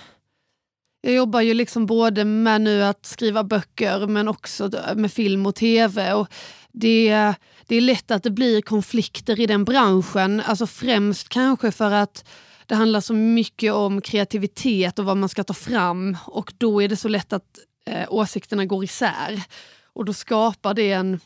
jag 1.01 1.14
jobbar 1.14 1.40
ju 1.40 1.55
liksom 1.55 1.87
både 1.87 2.25
med 2.25 2.61
nu 2.61 2.83
att 2.83 3.07
skriva 3.07 3.44
böcker 3.44 4.07
men 4.07 4.29
också 4.29 4.71
med 4.97 5.12
film 5.12 5.47
och 5.47 5.55
tv. 5.55 6.12
Och 6.12 6.29
det, 6.73 7.35
det 7.66 7.77
är 7.77 7.81
lätt 7.81 8.11
att 8.11 8.23
det 8.23 8.31
blir 8.31 8.62
konflikter 8.62 9.40
i 9.40 9.47
den 9.47 9.64
branschen. 9.64 10.40
Alltså 10.40 10.66
främst 10.66 11.29
kanske 11.29 11.73
för 11.73 11.90
att 11.90 12.29
det 12.66 12.75
handlar 12.75 13.01
så 13.01 13.14
mycket 13.14 13.73
om 13.73 14.01
kreativitet 14.01 14.99
och 14.99 15.05
vad 15.05 15.16
man 15.16 15.29
ska 15.29 15.44
ta 15.44 15.55
fram 15.55 16.16
och 16.27 16.53
då 16.59 16.83
är 16.83 16.88
det 16.88 16.97
så 16.97 17.09
lätt 17.09 17.33
att 17.33 17.59
eh, 17.87 18.07
åsikterna 18.09 18.64
går 18.64 18.85
isär. 18.85 19.42
Och 19.85 20.05
då 20.05 20.12
skapar 20.12 20.75
det 20.75 20.92
en, 20.92 21.21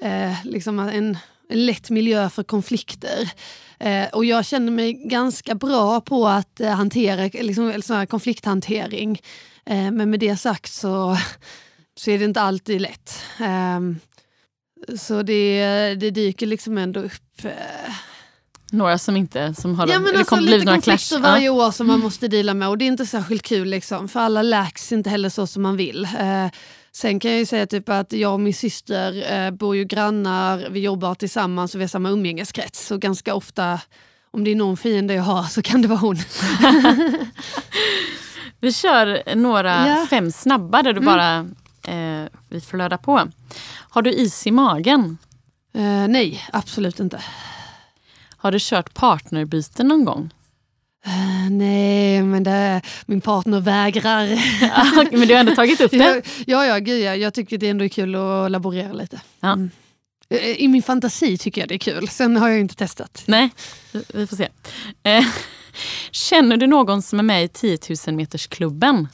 eh, 0.00 0.44
liksom 0.44 0.78
en 0.78 1.16
en 1.41 1.41
lätt 1.52 1.90
miljö 1.90 2.30
för 2.30 2.42
konflikter. 2.42 3.30
Eh, 3.80 4.08
och 4.12 4.24
jag 4.24 4.46
känner 4.46 4.72
mig 4.72 4.92
ganska 4.92 5.54
bra 5.54 6.00
på 6.00 6.28
att 6.28 6.60
eh, 6.60 6.70
hantera 6.70 7.30
liksom, 7.32 7.82
sån 7.82 8.06
konflikthantering. 8.06 9.20
Eh, 9.66 9.90
men 9.90 10.10
med 10.10 10.20
det 10.20 10.36
sagt 10.36 10.72
så, 10.72 11.16
så 11.98 12.10
är 12.10 12.18
det 12.18 12.24
inte 12.24 12.40
alltid 12.40 12.80
lätt. 12.80 13.22
Ehm, 13.40 13.98
så 14.98 15.22
det, 15.22 15.64
det 15.94 16.10
dyker 16.10 16.46
liksom 16.46 16.78
ändå 16.78 17.00
upp 17.00 17.44
eh, 17.44 17.94
några 18.72 18.98
som 18.98 19.16
inte 19.16 19.54
som 19.54 19.74
har 19.74 19.88
ja, 19.88 20.00
men 20.00 20.16
alltså, 20.16 20.36
det 20.36 20.42
lite 20.42 20.64
några 20.64 20.76
konflikter 20.76 21.16
clash. 21.16 21.22
varje 21.22 21.48
år 21.48 21.70
som 21.70 21.86
man 21.86 22.00
måste 22.00 22.28
dela 22.28 22.54
med 22.54 22.68
och 22.68 22.78
det 22.78 22.84
är 22.84 22.86
inte 22.86 23.06
särskilt 23.06 23.42
kul 23.42 23.68
liksom, 23.68 24.08
för 24.08 24.20
alla 24.20 24.42
läks 24.42 24.92
inte 24.92 25.10
heller 25.10 25.28
så 25.28 25.46
som 25.46 25.62
man 25.62 25.76
vill. 25.76 26.04
Eh, 26.04 26.46
Sen 26.94 27.20
kan 27.20 27.30
jag 27.30 27.40
ju 27.40 27.46
säga 27.46 27.66
typ 27.66 27.88
att 27.88 28.12
jag 28.12 28.32
och 28.32 28.40
min 28.40 28.54
syster 28.54 29.32
eh, 29.32 29.50
bor 29.50 29.76
ju 29.76 29.84
grannar, 29.84 30.68
vi 30.70 30.80
jobbar 30.80 31.14
tillsammans 31.14 31.74
och 31.74 31.80
vi 31.80 31.82
har 31.82 31.88
samma 31.88 32.10
umgängeskrets. 32.10 32.86
Så 32.86 32.98
ganska 32.98 33.34
ofta, 33.34 33.80
om 34.30 34.44
det 34.44 34.50
är 34.50 34.56
någon 34.56 34.76
fiende 34.76 35.14
jag 35.14 35.22
har 35.22 35.42
så 35.42 35.62
kan 35.62 35.82
det 35.82 35.88
vara 35.88 35.98
hon. 35.98 36.16
vi 38.60 38.72
kör 38.72 39.34
några 39.34 39.88
ja. 39.88 40.06
fem 40.10 40.32
snabba 40.32 40.82
där 40.82 40.92
du 40.92 41.00
mm. 41.00 41.14
bara 41.14 41.38
eh, 41.94 42.28
vi 42.48 42.60
flödar 42.60 42.96
på. 42.96 43.28
Har 43.72 44.02
du 44.02 44.12
is 44.12 44.46
i 44.46 44.50
magen? 44.50 45.18
Eh, 45.74 46.08
nej, 46.08 46.44
absolut 46.52 47.00
inte. 47.00 47.22
Har 48.36 48.52
du 48.52 48.58
kört 48.60 48.94
partnerbyte 48.94 49.84
någon 49.84 50.04
gång? 50.04 50.30
Uh, 51.06 51.50
nej, 51.50 52.22
men 52.22 52.42
det, 52.42 52.80
min 53.06 53.20
partner 53.20 53.60
vägrar. 53.60 54.26
men 55.16 55.28
du 55.28 55.34
har 55.34 55.40
ändå 55.40 55.54
tagit 55.54 55.80
upp 55.80 55.90
det? 55.90 56.22
Ja, 56.46 56.66
ja, 56.66 56.78
gud, 56.78 57.00
ja, 57.00 57.16
jag 57.16 57.34
tycker 57.34 57.58
det 57.58 57.68
ändå 57.68 57.84
är 57.84 57.88
kul 57.88 58.14
att 58.14 58.50
laborera 58.50 58.92
lite. 58.92 59.20
Ja. 59.40 59.52
Mm. 59.52 59.70
Eh, 60.30 60.38
I 60.50 60.68
min 60.68 60.82
fantasi 60.82 61.38
tycker 61.38 61.60
jag 61.60 61.68
det 61.68 61.74
är 61.74 61.78
kul, 61.78 62.08
sen 62.08 62.36
har 62.36 62.48
jag 62.48 62.60
inte 62.60 62.74
testat. 62.76 63.24
Nej, 63.26 63.50
vi 64.14 64.26
får 64.26 64.36
se. 64.36 64.48
Eh, 65.02 65.24
känner 66.10 66.56
du 66.56 66.66
någon 66.66 67.02
som 67.02 67.18
är 67.18 67.22
med 67.22 67.44
i 67.44 67.48
10 67.48 67.78
000 68.06 68.16
metersklubben? 68.16 69.08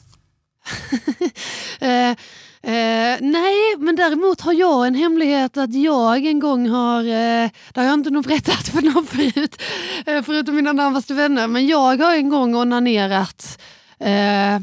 eh, 1.79 2.15
Eh, 2.63 3.17
nej, 3.21 3.75
men 3.77 3.95
däremot 3.95 4.41
har 4.41 4.53
jag 4.53 4.87
en 4.87 4.95
hemlighet 4.95 5.57
att 5.57 5.73
jag 5.73 6.25
en 6.25 6.39
gång 6.39 6.69
har, 6.69 6.99
eh, 7.01 7.49
det 7.73 7.75
har 7.75 7.83
jag 7.83 7.93
inte 7.93 8.09
nog 8.09 8.23
berättat 8.23 8.67
för 8.67 8.81
någon 8.81 9.05
förut, 9.05 9.61
eh, 10.05 10.23
förutom 10.23 10.55
mina 10.55 10.73
närmaste 10.73 11.13
vänner, 11.13 11.47
men 11.47 11.67
jag 11.67 12.01
har 12.01 12.15
en 12.15 12.29
gång 12.29 12.55
onanerat 12.55 13.61
eh, 13.99 14.59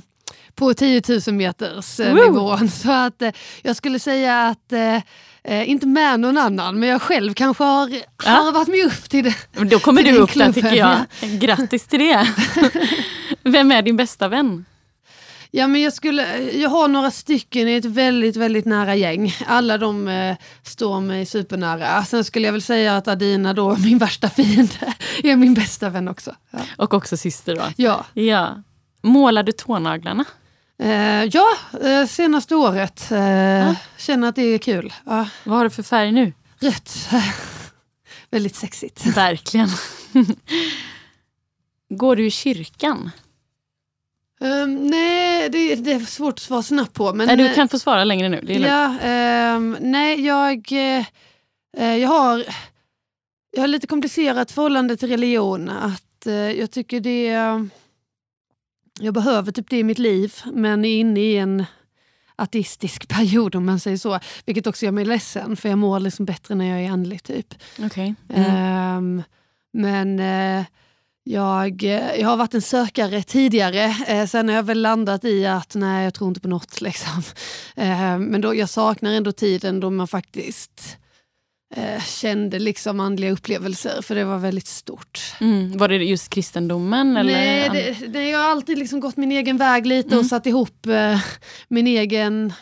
på 0.54 0.74
10 0.74 1.02
000 1.26 1.34
meters 1.34 2.00
eh, 2.00 2.14
nivån. 2.14 2.70
Så 2.70 2.92
att 2.92 3.22
eh, 3.22 3.32
jag 3.62 3.76
skulle 3.76 3.98
säga 3.98 4.42
att 4.42 4.72
eh, 4.72 4.98
Eh, 5.48 5.70
inte 5.70 5.86
med 5.86 6.20
någon 6.20 6.38
annan, 6.38 6.80
men 6.80 6.88
jag 6.88 7.02
själv 7.02 7.34
kanske 7.34 7.64
har 7.64 7.90
ja. 8.24 8.30
harvat 8.30 8.68
mig 8.68 8.84
upp 8.84 9.10
till 9.10 9.24
det. 9.24 9.34
Då 9.70 9.78
kommer 9.78 10.02
du 10.02 10.16
upp 10.16 10.34
där 10.34 10.52
tycker 10.52 10.74
jag. 10.74 10.98
Grattis 11.20 11.86
till 11.86 11.98
det. 11.98 12.28
Vem 13.42 13.72
är 13.72 13.82
din 13.82 13.96
bästa 13.96 14.28
vän? 14.28 14.64
Ja, 15.50 15.66
men 15.66 15.80
jag, 15.80 15.92
skulle, 15.92 16.40
jag 16.40 16.70
har 16.70 16.88
några 16.88 17.10
stycken 17.10 17.68
i 17.68 17.74
ett 17.74 17.84
väldigt, 17.84 18.36
väldigt 18.36 18.64
nära 18.64 18.94
gäng. 18.94 19.34
Alla 19.46 19.78
de 19.78 20.08
eh, 20.08 20.36
står 20.62 21.00
mig 21.00 21.26
supernära. 21.26 22.04
Sen 22.04 22.24
skulle 22.24 22.46
jag 22.46 22.52
väl 22.52 22.62
säga 22.62 22.96
att 22.96 23.08
Adina 23.08 23.52
då, 23.52 23.76
min 23.84 23.98
värsta 23.98 24.28
fiende, 24.28 24.94
är 25.22 25.36
min 25.36 25.54
bästa 25.54 25.90
vän 25.90 26.08
också. 26.08 26.34
Ja. 26.50 26.58
Och 26.76 26.94
också 26.94 27.16
syster 27.16 27.56
då? 27.56 27.62
Ja. 27.76 28.04
ja. 28.14 28.62
Målar 29.02 29.42
du 29.42 29.52
tånaglarna? 29.52 30.24
Eh, 30.78 31.24
ja, 31.24 31.46
eh, 31.82 32.06
senaste 32.06 32.54
året. 32.54 33.10
Eh, 33.10 33.70
ah. 33.70 33.74
Känner 33.96 34.28
att 34.28 34.34
det 34.34 34.42
är 34.42 34.58
kul. 34.58 34.92
Ja. 35.06 35.28
Vad 35.44 35.56
har 35.56 35.64
du 35.64 35.70
för 35.70 35.82
färg 35.82 36.12
nu? 36.12 36.32
Rött. 36.60 37.08
Väldigt 38.30 38.56
sexigt. 38.56 39.06
Verkligen. 39.06 39.68
Går 41.88 42.16
du 42.16 42.26
i 42.26 42.30
kyrkan? 42.30 43.10
Um, 44.40 44.86
nej, 44.86 45.48
det, 45.50 45.74
det, 45.74 45.92
är 45.92 46.00
svårt 46.00 46.34
att 46.34 46.40
svara 46.40 46.62
snabbt 46.62 46.94
på. 46.94 47.12
Men, 47.12 47.26
nej, 47.26 47.36
du 47.36 47.54
kan 47.54 47.68
få 47.68 47.78
svara 47.78 48.04
längre 48.04 48.28
nu. 48.28 48.40
ja, 48.52 48.86
um, 49.56 49.76
nej, 49.80 50.26
jag, 50.26 50.72
uh, 50.72 51.96
jag, 51.96 52.08
har, 52.08 52.44
jag 53.50 53.60
har 53.60 53.68
lite 53.68 53.86
komplicerat 53.86 54.50
förhållande 54.50 54.96
till 54.96 55.08
religion. 55.08 55.68
Att, 55.68 56.26
uh, 56.26 56.32
jag 56.34 56.70
tycker 56.70 57.00
det... 57.00 57.36
Uh, 57.36 57.64
jag 59.00 59.14
behöver 59.14 59.52
typ 59.52 59.70
det 59.70 59.78
i 59.78 59.84
mitt 59.84 59.98
liv, 59.98 60.34
men 60.52 60.84
är 60.84 61.00
inne 61.00 61.20
i 61.20 61.36
en 61.36 61.64
ateistisk 62.36 63.08
period 63.16 63.54
om 63.54 63.66
man 63.66 63.80
säger 63.80 63.96
så. 63.96 64.18
Vilket 64.46 64.66
också 64.66 64.84
gör 64.84 64.92
mig 64.92 65.04
ledsen, 65.04 65.56
för 65.56 65.68
jag 65.68 65.78
mår 65.78 66.00
liksom 66.00 66.24
bättre 66.24 66.54
när 66.54 66.64
jag 66.64 66.80
är 66.80 66.90
andlig. 66.90 67.22
Typ. 67.22 67.54
Okay. 67.78 68.14
Mm. 68.28 68.96
Um, 68.96 69.22
men 69.72 70.20
jag, 71.28 71.84
eh, 71.84 72.20
jag 72.20 72.28
har 72.28 72.36
varit 72.36 72.54
en 72.54 72.62
sökare 72.62 73.22
tidigare, 73.22 73.96
eh, 74.06 74.26
sen 74.26 74.48
har 74.48 74.56
jag 74.56 74.62
väl 74.62 74.82
landat 74.82 75.24
i 75.24 75.46
att 75.46 75.74
nej, 75.74 76.04
jag 76.04 76.14
tror 76.14 76.28
inte 76.28 76.40
på 76.40 76.48
något. 76.48 76.80
Liksom. 76.86 77.22
Eh, 77.76 78.18
men 78.18 78.40
då, 78.40 78.54
jag 78.54 78.68
saknar 78.68 79.12
ändå 79.12 79.32
tiden 79.32 79.80
då 79.80 79.90
man 79.90 80.08
faktiskt 80.08 80.98
eh, 81.74 82.02
kände 82.02 82.58
liksom 82.58 83.00
andliga 83.00 83.30
upplevelser, 83.30 84.02
för 84.02 84.14
det 84.14 84.24
var 84.24 84.38
väldigt 84.38 84.66
stort. 84.66 85.34
Mm. 85.40 85.78
Var 85.78 85.88
det 85.88 85.96
just 85.96 86.30
kristendomen? 86.30 87.16
Eller? 87.16 87.32
Nej, 87.32 87.70
det, 87.72 88.06
det, 88.06 88.28
jag 88.28 88.38
har 88.38 88.50
alltid 88.50 88.78
liksom 88.78 89.00
gått 89.00 89.16
min 89.16 89.32
egen 89.32 89.56
väg 89.56 89.86
lite 89.86 90.08
mm. 90.08 90.18
och 90.18 90.26
satt 90.26 90.46
ihop 90.46 90.86
eh, 90.86 91.20
min 91.68 91.86
egen 91.86 92.52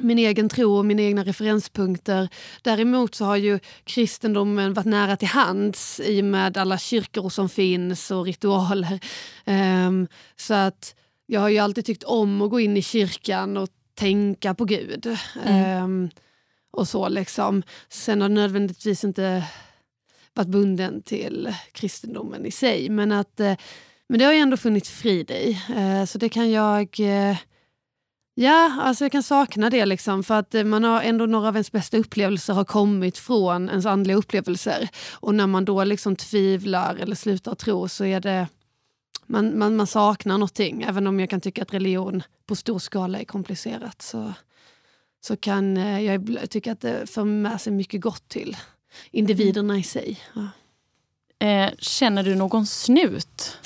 min 0.00 0.18
egen 0.18 0.48
tro 0.48 0.76
och 0.76 0.84
mina 0.84 1.02
egna 1.02 1.24
referenspunkter. 1.24 2.28
Däremot 2.62 3.14
så 3.14 3.24
har 3.24 3.36
ju 3.36 3.58
kristendomen 3.84 4.74
varit 4.74 4.86
nära 4.86 5.16
till 5.16 5.28
hands 5.28 6.00
i 6.00 6.20
och 6.20 6.24
med 6.24 6.56
alla 6.56 6.78
kyrkor 6.78 7.28
som 7.28 7.48
finns 7.48 8.10
och 8.10 8.24
ritualer. 8.24 9.00
Um, 9.46 10.08
så 10.36 10.54
att 10.54 10.94
jag 11.26 11.40
har 11.40 11.48
ju 11.48 11.58
alltid 11.58 11.84
tyckt 11.84 12.02
om 12.02 12.42
att 12.42 12.50
gå 12.50 12.60
in 12.60 12.76
i 12.76 12.82
kyrkan 12.82 13.56
och 13.56 13.68
tänka 13.94 14.54
på 14.54 14.64
Gud. 14.64 15.16
Mm. 15.44 15.84
Um, 15.84 16.10
och 16.70 16.88
så 16.88 17.08
liksom. 17.08 17.62
Sen 17.88 18.20
har 18.20 18.28
det 18.28 18.34
nödvändigtvis 18.34 19.04
inte 19.04 19.44
varit 20.34 20.48
bunden 20.48 21.02
till 21.02 21.54
kristendomen 21.72 22.46
i 22.46 22.50
sig. 22.50 22.88
Men, 22.88 23.12
att, 23.12 23.40
uh, 23.40 23.54
men 24.08 24.18
det 24.18 24.24
har 24.24 24.32
jag 24.32 24.42
ändå 24.42 24.56
funnit 24.56 24.86
frid 24.86 25.30
i. 25.30 25.58
Uh, 25.76 26.04
så 26.04 26.18
det 26.18 26.28
kan 26.28 26.50
jag 26.50 27.00
uh, 27.00 27.36
Ja, 28.40 28.76
alltså 28.80 29.04
jag 29.04 29.12
kan 29.12 29.22
sakna 29.22 29.70
det. 29.70 29.86
Liksom, 29.86 30.24
för 30.24 30.34
att 30.34 30.54
man 30.66 30.84
har 30.84 31.02
ändå 31.02 31.26
Några 31.26 31.48
av 31.48 31.54
ens 31.54 31.72
bästa 31.72 31.96
upplevelser 31.96 32.54
har 32.54 32.64
kommit 32.64 33.18
från 33.18 33.68
ens 33.68 33.86
andliga 33.86 34.16
upplevelser. 34.16 34.88
Och 35.12 35.34
när 35.34 35.46
man 35.46 35.64
då 35.64 35.84
liksom 35.84 36.16
tvivlar 36.16 36.96
eller 36.96 37.14
slutar 37.14 37.54
tro 37.54 37.88
så 37.88 38.04
är 38.04 38.20
det... 38.20 38.48
Man, 39.26 39.58
man, 39.58 39.76
man 39.76 39.86
saknar 39.86 40.34
någonting. 40.34 40.82
Även 40.82 41.06
om 41.06 41.20
jag 41.20 41.30
kan 41.30 41.40
tycka 41.40 41.62
att 41.62 41.74
religion 41.74 42.22
på 42.46 42.56
stor 42.56 42.78
skala 42.78 43.20
är 43.20 43.24
komplicerat 43.24 44.02
så, 44.02 44.32
så 45.20 45.36
kan 45.36 45.76
eh, 45.76 46.00
jag 46.00 46.50
tycka 46.50 46.72
att 46.72 46.80
det 46.80 47.10
för 47.10 47.24
med 47.24 47.60
sig 47.60 47.72
mycket 47.72 48.00
gott 48.00 48.28
till 48.28 48.56
individerna 49.10 49.78
i 49.78 49.82
sig. 49.82 50.20
Ja. 50.34 50.48
Eh, 51.46 51.70
känner 51.78 52.22
du 52.22 52.34
någon 52.34 52.66
snut? 52.66 53.56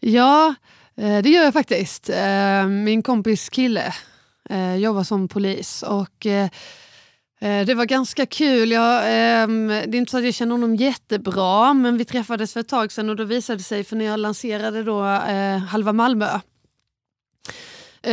ja, 0.00 0.54
Eh, 0.66 0.73
det 0.96 1.28
gör 1.28 1.44
jag 1.44 1.52
faktiskt. 1.52 2.10
Eh, 2.10 2.66
min 2.66 3.02
kompis 3.02 3.48
kille 3.48 3.94
eh, 4.50 4.76
jobbar 4.76 5.02
som 5.02 5.28
polis 5.28 5.82
och 5.82 6.26
det 7.66 7.74
var 7.74 7.84
ganska 7.84 8.26
kul. 8.26 8.70
Jag, 8.70 9.04
det 9.04 9.68
är 9.68 9.94
inte 9.94 10.10
så 10.10 10.18
att 10.18 10.24
jag 10.24 10.34
känner 10.34 10.52
honom 10.52 10.76
jättebra 10.76 11.74
men 11.74 11.98
vi 11.98 12.04
träffades 12.04 12.52
för 12.52 12.60
ett 12.60 12.68
tag 12.68 12.92
sedan 12.92 13.10
och 13.10 13.16
då 13.16 13.24
visade 13.24 13.56
det 13.56 13.62
sig, 13.62 13.84
för 13.84 13.96
när 13.96 14.04
jag 14.04 14.20
lanserade 14.20 14.82
då 14.82 15.02
Halva 15.68 15.92
Malmö 15.92 16.40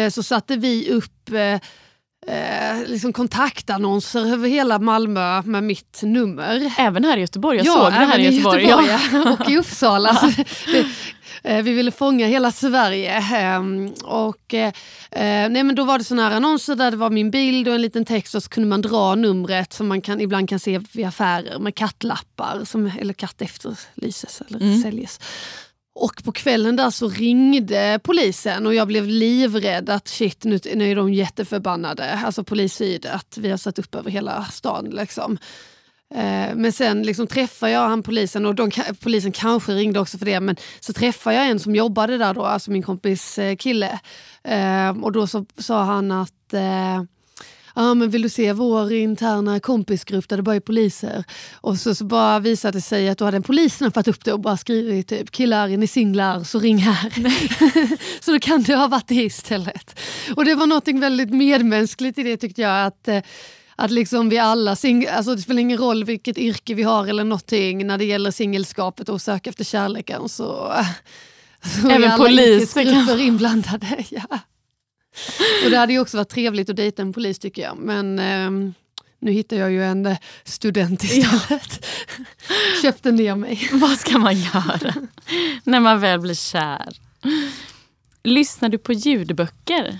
så 0.09 0.23
satte 0.23 0.55
vi 0.57 0.91
upp 0.91 1.29
Eh, 2.27 2.87
liksom 2.87 3.13
kontaktannonser 3.13 4.33
över 4.33 4.49
hela 4.49 4.79
Malmö 4.79 5.41
med 5.41 5.63
mitt 5.63 5.99
nummer. 6.03 6.73
Även 6.77 7.03
här 7.03 7.17
i 7.17 7.21
Göteborg? 7.21 7.57
Jag 7.57 7.65
ja, 7.65 7.73
såg 7.73 7.85
det 7.85 8.05
här 8.05 8.19
i 8.19 8.23
Göteborg. 8.23 8.63
Göteborg 8.63 8.87
ja. 9.13 9.37
och 9.39 9.49
i 9.49 9.57
Uppsala. 9.57 10.31
Eh, 10.75 10.85
vi 11.43 11.73
ville 11.73 11.91
fånga 11.91 12.27
hela 12.27 12.51
Sverige. 12.51 13.13
Ehm, 13.35 13.93
och, 14.03 14.53
eh, 14.53 14.73
nej, 15.49 15.63
men 15.63 15.75
då 15.75 15.83
var 15.83 15.97
det 15.97 16.03
såna 16.03 16.29
här 16.29 16.35
annonser 16.35 16.75
där 16.75 16.91
det 16.91 16.97
var 16.97 17.09
min 17.09 17.31
bild 17.31 17.67
och 17.67 17.75
en 17.75 17.81
liten 17.81 18.05
text 18.05 18.35
och 18.35 18.43
så 18.43 18.49
kunde 18.49 18.69
man 18.69 18.81
dra 18.81 19.15
numret 19.15 19.73
som 19.73 19.87
man 19.87 20.01
kan, 20.01 20.21
ibland 20.21 20.49
kan 20.49 20.59
se 20.59 20.81
vid 20.93 21.05
affärer 21.05 21.59
med 21.59 21.75
kattlappar, 21.75 22.65
som, 22.65 22.91
eller 22.99 23.13
katt 23.13 23.41
efterlyses 23.41 24.41
eller 24.47 24.61
mm. 24.61 24.81
säljes. 24.81 25.19
Och 25.95 26.23
på 26.23 26.31
kvällen 26.31 26.75
där 26.75 26.89
så 26.89 27.09
ringde 27.09 27.99
polisen 28.03 28.67
och 28.67 28.75
jag 28.75 28.87
blev 28.87 29.07
livrädd 29.07 29.89
att 29.89 30.07
shit 30.07 30.43
nu, 30.43 30.59
nu 30.75 30.91
är 30.91 30.95
de 30.95 31.13
jätteförbannade, 31.13 32.19
alltså 32.25 32.43
polis 32.43 32.81
att 33.11 33.37
vi 33.37 33.49
har 33.49 33.57
satt 33.57 33.79
upp 33.79 33.95
över 33.95 34.11
hela 34.11 34.45
stan. 34.45 34.85
Liksom. 34.85 35.37
Eh, 36.15 36.55
men 36.55 36.71
sen 36.71 37.03
liksom 37.03 37.27
träffar 37.27 37.67
jag 37.67 37.89
han 37.89 38.03
polisen 38.03 38.45
och 38.45 38.55
de, 38.55 38.71
polisen 38.99 39.31
kanske 39.31 39.71
ringde 39.71 39.99
också 39.99 40.17
för 40.17 40.25
det 40.25 40.39
men 40.39 40.55
så 40.79 40.93
träffar 40.93 41.31
jag 41.31 41.47
en 41.47 41.59
som 41.59 41.75
jobbade 41.75 42.17
där 42.17 42.33
då, 42.33 42.45
alltså 42.45 42.71
min 42.71 42.83
kompis 42.83 43.37
eh, 43.37 43.55
kille. 43.55 43.99
Eh, 44.43 44.89
och 45.03 45.11
då 45.11 45.27
så, 45.27 45.45
sa 45.57 45.83
han 45.83 46.11
att 46.11 46.31
Ja 47.75 47.93
men 47.93 48.09
vill 48.09 48.21
du 48.21 48.29
se 48.29 48.53
vår 48.53 48.93
interna 48.93 49.59
kompisgrupp 49.59 50.29
där 50.29 50.37
det 50.37 50.43
bara 50.43 50.55
är 50.55 50.59
poliser? 50.59 51.23
Och 51.53 51.77
så, 51.77 51.95
så 51.95 52.05
bara 52.05 52.39
visade 52.39 52.77
det 52.77 52.81
sig 52.81 53.09
att 53.09 53.17
då 53.17 53.25
hade 53.25 53.37
en 53.37 53.43
polis 53.43 53.75
snappat 53.77 54.07
upp 54.07 54.25
det 54.25 54.33
och 54.33 54.39
bara 54.39 54.57
skrivit 54.57 55.07
typ 55.07 55.31
killar, 55.31 55.69
är 55.69 55.77
ni 55.77 55.87
singlar 55.87 56.43
så 56.43 56.59
ring 56.59 56.77
här. 56.77 57.13
så 58.23 58.31
då 58.31 58.39
kan 58.39 58.63
det 58.63 58.75
ha 58.75 58.87
varit 58.87 59.07
det 59.07 59.15
istället. 59.15 59.99
Och 60.35 60.45
det 60.45 60.55
var 60.55 60.67
något 60.67 60.87
väldigt 60.87 61.29
medmänskligt 61.29 62.17
i 62.17 62.23
det 62.23 62.37
tyckte 62.37 62.61
jag. 62.61 62.85
att 62.85 63.07
att 63.75 63.91
liksom 63.91 64.29
vi 64.29 64.37
alla, 64.37 64.71
alltså 64.71 65.35
det 65.35 65.41
spelar 65.41 65.61
ingen 65.61 65.77
roll 65.77 66.03
vilket 66.03 66.37
yrke 66.37 66.73
vi 66.73 66.83
har 66.83 67.07
eller 67.07 67.23
någonting 67.23 67.87
när 67.87 67.97
det 67.97 68.05
gäller 68.05 68.31
singelskapet 68.31 69.09
och 69.09 69.21
söka 69.21 69.49
efter 69.49 69.63
kärleken 69.63 70.29
så, 70.29 70.73
så 71.61 71.89
Även 71.89 72.03
är 72.03 72.13
alla 72.13 72.43
yrkesgrupper 72.43 73.19
inblandade. 73.19 74.05
Ja. 74.09 74.39
Och 75.65 75.71
det 75.71 75.77
hade 75.77 75.93
ju 75.93 75.99
också 75.99 76.17
varit 76.17 76.29
trevligt 76.29 76.69
att 76.69 76.75
dejta 76.75 77.01
en 77.01 77.13
polis 77.13 77.39
tycker 77.39 77.61
jag. 77.61 77.77
Men 77.77 78.19
eh, 78.19 78.73
nu 79.19 79.31
hittar 79.31 79.57
jag 79.57 79.71
ju 79.71 79.83
en 79.83 80.15
student 80.43 81.03
istället. 81.03 81.85
Ja. 82.17 82.25
Köpte 82.81 83.11
ner 83.11 83.35
mig. 83.35 83.69
Vad 83.73 83.97
ska 83.97 84.17
man 84.17 84.35
göra 84.35 84.93
när 85.63 85.79
man 85.79 85.99
väl 85.99 86.19
blir 86.19 86.33
kär? 86.33 86.97
Lyssnar 88.23 88.69
du 88.69 88.77
på 88.77 88.93
ljudböcker? 88.93 89.99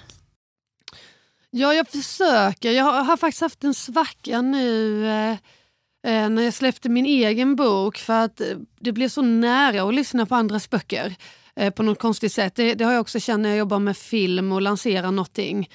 Ja, 1.52 1.74
jag 1.74 1.88
försöker. 1.88 2.72
Jag 2.72 2.84
har, 2.84 3.04
har 3.04 3.18
faktiskt 3.18 3.42
haft 3.42 3.64
en 3.64 3.74
svacka 3.74 4.42
nu 4.42 5.06
eh, 5.08 5.32
eh 6.08 6.30
när 6.30 6.42
jag 6.42 6.54
släppte 6.54 6.90
min 6.90 7.06
egen 7.06 7.56
bok 7.56 7.98
för 7.98 8.14
att 8.14 8.42
eh, 8.42 8.58
det 8.80 8.92
blev 8.92 9.10
så 9.10 9.22
nära 9.22 9.84
att 9.84 9.94
lyssna 9.94 10.26
på 10.26 10.36
andras 10.36 10.70
böcker 10.70 11.16
eh, 11.56 11.74
på 11.74 11.84
något 11.84 12.00
konstigt 12.00 12.34
sätt. 12.34 12.56
Det, 12.56 12.74
det, 12.74 12.86
har 12.86 12.92
jag 12.92 13.02
också 13.02 13.20
känt 13.20 13.42
när 13.42 13.50
jag 13.50 13.58
jobbar 13.58 13.80
med 13.80 13.98
film 13.98 14.52
och 14.52 14.62
lanserar 14.62 15.12
någonting. 15.12 15.70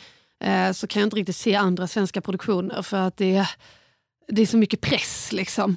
Eh, 0.44 0.72
så 0.72 0.86
kan 0.86 1.00
jag 1.00 1.06
inte 1.06 1.16
riktigt 1.16 1.36
se 1.36 1.54
andra 1.54 1.86
svenska 1.86 2.20
produktioner 2.20 2.82
för 2.82 2.96
att 2.96 3.16
det, 3.16 3.46
det 4.28 4.42
är 4.42 4.46
så 4.46 4.56
mycket 4.56 4.80
press. 4.80 5.32
liksom. 5.32 5.76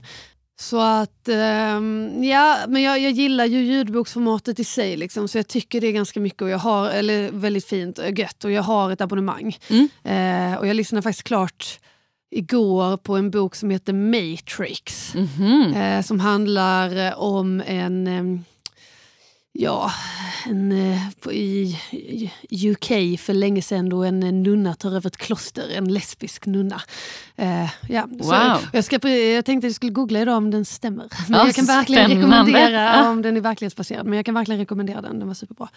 Så 0.59 0.79
att, 0.79 1.29
um, 1.77 2.23
ja, 2.23 2.57
men 2.67 2.81
jag, 2.81 2.99
jag 2.99 3.11
gillar 3.11 3.45
ju 3.45 3.59
ljudboksformatet 3.59 4.59
i 4.59 4.63
sig, 4.63 4.97
liksom, 4.97 5.27
så 5.27 5.37
jag 5.37 5.47
tycker 5.47 5.81
det 5.81 5.87
är 5.87 5.91
ganska 5.91 6.19
mycket 6.19 6.41
och 6.41 6.49
jag 6.49 6.57
har, 6.57 6.89
eller 6.89 7.31
väldigt 7.31 7.65
fint 7.65 7.97
och 7.97 8.19
gött 8.19 8.43
och 8.43 8.51
jag 8.51 8.63
har 8.63 8.91
ett 8.91 9.01
abonnemang. 9.01 9.57
Mm. 9.69 9.83
Uh, 9.83 10.59
och 10.59 10.67
jag 10.67 10.75
lyssnade 10.75 11.01
faktiskt 11.01 11.27
klart 11.27 11.79
igår 12.31 12.97
på 12.97 13.17
en 13.17 13.31
bok 13.31 13.55
som 13.55 13.69
heter 13.69 13.93
Matrix. 13.93 15.15
Mm 15.15 15.27
-hmm. 15.27 15.97
uh, 15.97 16.01
som 16.01 16.19
handlar 16.19 17.15
om 17.15 17.63
en, 17.65 18.07
um, 18.07 18.43
ja, 19.51 19.91
en, 20.45 20.71
eh, 20.71 21.01
i 21.29 22.69
UK 22.71 23.19
för 23.19 23.33
länge 23.33 23.61
sedan 23.61 23.89
då 23.89 24.03
en 24.03 24.43
nunna 24.43 24.73
tar 24.73 24.95
över 24.95 25.07
ett 25.07 25.17
kloster, 25.17 25.69
en 25.69 25.93
lesbisk 25.93 26.45
nunna. 26.45 26.81
Uh, 27.41 27.69
ja, 27.87 28.07
wow. 28.09 28.23
så 28.23 28.67
jag, 28.73 28.83
ska, 28.83 29.09
jag 29.09 29.45
tänkte 29.45 29.67
att 29.67 29.69
jag 29.69 29.75
skulle 29.75 29.91
googla 29.91 30.19
idag 30.19 30.37
om 30.37 30.51
den 30.51 30.65
stämmer. 30.65 31.07
Men 31.27 31.39
ja, 31.39 31.45
jag 31.45 31.55
kan 31.55 31.65
verkligen 31.65 32.09
spännande. 32.09 32.51
rekommendera, 32.51 33.09
om 33.09 33.21
den 33.21 33.37
är 33.37 33.41
verklighetsbaserad, 33.41 34.05
men 34.05 34.15
jag 34.15 34.25
kan 34.25 34.35
verkligen 34.35 34.59
rekommendera 34.59 35.01
den, 35.01 35.19
den 35.19 35.27
var 35.27 35.35
superbra. 35.35 35.69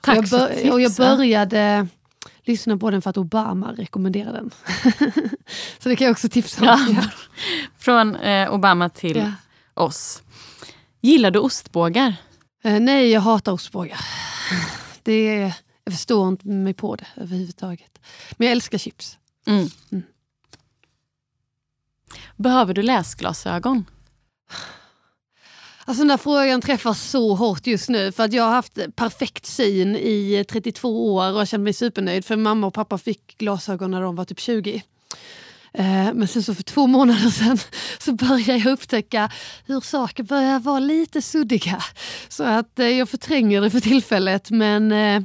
Tack 0.00 0.18
och 0.18 0.24
jag, 0.24 0.30
bör, 0.30 0.72
och 0.72 0.80
jag 0.80 0.92
började 0.92 1.88
lyssna 2.44 2.76
på 2.76 2.90
den 2.90 3.02
för 3.02 3.10
att 3.10 3.16
Obama 3.16 3.72
rekommenderade 3.72 4.36
den. 4.38 4.50
så 5.78 5.88
det 5.88 5.96
kan 5.96 6.04
jag 6.04 6.12
också 6.12 6.28
tipsa 6.28 6.74
om. 6.74 6.96
Ja. 6.96 7.02
Från 7.78 8.16
eh, 8.16 8.54
Obama 8.54 8.88
till 8.88 9.16
Ja. 9.16 9.32
oss. 9.74 10.22
Gillar 11.00 11.30
du 11.30 11.38
ostbågar? 11.38 12.16
Eh, 12.64 12.80
nej, 12.80 13.10
jag 13.10 13.20
hatar 13.20 13.52
ostbågar. 13.52 14.00
Det 15.02 15.12
är, 15.12 15.54
jag 15.84 15.94
förstår 15.94 16.28
inte 16.28 16.48
mig 16.48 16.74
på 16.74 16.96
det 16.96 17.06
överhuvudtaget. 17.16 17.98
Men 18.32 18.46
jag 18.46 18.52
älskar 18.52 18.78
chips. 18.78 19.18
Mm. 19.46 19.68
Mm. 19.92 20.04
Behöver 22.36 22.74
du 22.74 22.82
läsglasögon? 22.82 23.84
Alltså 25.84 26.00
den 26.00 26.08
där 26.08 26.16
frågan 26.16 26.60
träffar 26.60 26.94
så 26.94 27.34
hårt 27.34 27.66
just 27.66 27.88
nu 27.88 28.12
för 28.12 28.24
att 28.24 28.32
jag 28.32 28.44
har 28.44 28.50
haft 28.50 28.78
perfekt 28.96 29.46
syn 29.46 29.96
i 29.96 30.44
32 30.48 31.14
år 31.14 31.32
och 31.32 31.46
känt 31.46 31.62
mig 31.62 31.72
supernöjd 31.72 32.24
för 32.24 32.36
mamma 32.36 32.66
och 32.66 32.74
pappa 32.74 32.98
fick 32.98 33.38
glasögon 33.38 33.90
när 33.90 34.00
de 34.00 34.16
var 34.16 34.24
typ 34.24 34.40
20. 34.40 34.82
Eh, 35.78 36.14
Men 36.14 36.28
sen 36.28 36.42
så 36.42 36.54
för 36.54 36.62
två 36.62 36.86
månader 36.86 37.30
sedan 37.30 37.58
så 37.98 38.12
började 38.12 38.56
jag 38.56 38.72
upptäcka 38.72 39.30
hur 39.66 39.80
saker 39.80 40.22
börjar 40.22 40.58
vara 40.58 40.78
lite 40.78 41.22
suddiga. 41.22 41.82
Så 42.28 42.44
att 42.44 42.78
eh, 42.78 42.88
jag 42.88 43.08
förtränger 43.08 43.60
det 43.60 43.70
för 43.70 43.80
tillfället 43.80 44.50
men 44.50 44.92
eh, 44.92 45.20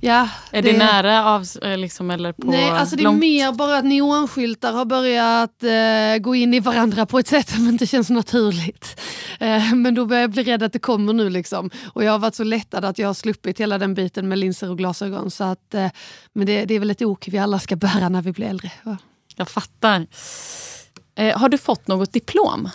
ja. 0.00 0.28
Är 0.50 0.62
det, 0.62 0.78
nära 0.78 1.24
av, 1.30 1.46
liksom, 1.76 2.10
eller 2.10 2.32
på 2.32 2.46
Nej, 2.50 2.70
alltså 2.70 2.96
det 2.96 3.02
är 3.02 3.04
långt? 3.04 3.18
mer 3.18 3.52
bara 3.52 3.78
att 3.78 3.84
neonskyltar 3.84 4.72
har 4.72 4.84
börjat 4.84 5.62
eh, 5.62 6.22
gå 6.22 6.34
in 6.34 6.54
i 6.54 6.60
varandra 6.60 7.06
på 7.06 7.18
ett 7.18 7.28
sätt 7.28 7.48
som 7.48 7.68
inte 7.68 7.86
känns 7.86 8.10
naturligt. 8.10 9.00
Eh, 9.40 9.74
men 9.74 9.94
då 9.94 10.06
börjar 10.06 10.20
jag 10.20 10.30
bli 10.30 10.42
rädd 10.42 10.62
att 10.62 10.72
det 10.72 10.78
kommer 10.78 11.12
nu. 11.12 11.30
Liksom. 11.30 11.70
Och 11.92 12.04
jag 12.04 12.12
har 12.12 12.18
varit 12.18 12.34
så 12.34 12.44
lättad 12.44 12.84
att 12.84 12.98
jag 12.98 13.08
har 13.08 13.14
sluppit 13.14 13.60
hela 13.60 13.78
den 13.78 13.94
biten 13.94 14.28
med 14.28 14.38
linser 14.38 14.70
och 14.70 14.78
glasögon. 14.78 15.30
Så 15.30 15.44
att, 15.44 15.74
eh, 15.74 15.90
men 16.32 16.46
det, 16.46 16.64
det 16.64 16.74
är 16.74 16.78
väl 16.78 16.90
ett 16.90 17.02
ok 17.02 17.28
vi 17.28 17.38
alla 17.38 17.58
ska 17.58 17.76
bära 17.76 18.08
när 18.08 18.22
vi 18.22 18.32
blir 18.32 18.46
äldre. 18.46 18.70
Jag 19.36 19.48
fattar. 19.48 20.06
Eh, 21.14 21.38
har 21.38 21.48
du 21.48 21.58
fått 21.58 21.88
något 21.88 22.12
diplom? 22.12 22.68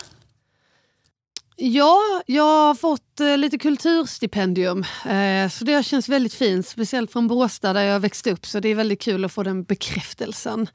Ja, 1.56 1.98
jag 2.26 2.42
har 2.66 2.74
fått 2.74 3.20
eh, 3.20 3.38
lite 3.38 3.58
kulturstipendium. 3.58 4.84
Eh, 5.08 5.48
så 5.50 5.64
det 5.64 5.82
känns 5.86 6.08
väldigt 6.08 6.34
fint. 6.34 6.66
Speciellt 6.68 7.12
från 7.12 7.28
Båstad 7.28 7.72
där 7.72 7.82
jag 7.82 8.00
växte 8.00 8.30
upp. 8.32 8.46
Så 8.46 8.60
det 8.60 8.68
är 8.68 8.74
väldigt 8.74 9.00
kul 9.02 9.24
att 9.24 9.32
få 9.32 9.42
den 9.42 9.62
bekräftelsen. 9.64 10.66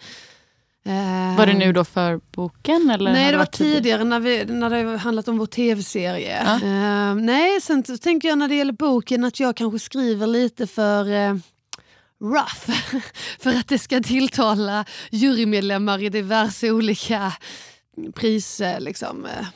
Eh, 0.86 1.38
Var 1.38 1.46
det 1.46 1.54
nu 1.54 1.74
då 1.74 1.84
för 1.86 2.20
boken? 2.32 2.90
Eller 2.90 3.12
Nej, 3.14 3.32
det 3.32 3.38
var 3.38 3.46
tidigare? 3.46 4.04
när, 4.04 4.20
vi, 4.20 4.46
när 4.46 4.70
det 4.70 4.98
handlat 4.98 5.28
om 5.28 5.38
vår 5.38 5.46
tv-serie. 5.46 6.44
Ja. 6.46 6.56
Eh, 6.56 7.16
nej, 7.16 7.62
sen 7.62 7.84
så 7.84 7.98
tänker 7.98 8.28
jag 8.28 8.38
när 8.38 8.48
det 8.48 8.56
gäller 8.56 8.74
boken 8.74 9.24
att 9.24 9.40
jag 9.40 9.56
kanske 9.56 9.80
skriver 9.80 10.28
lite 10.28 10.68
för 10.68 11.12
eh, 11.14 11.36
rough. 12.34 12.72
för 13.40 13.50
att 13.50 13.68
det 13.68 13.80
ska 13.80 14.00
tilltala 14.00 14.86
jurymedlemmar 15.12 16.04
i 16.04 16.10
diverse 16.10 16.72
olika 16.72 17.34
priser. 18.16 18.74
Eh, 18.74 18.80
liksom, 18.80 19.26
eh, 19.26 19.48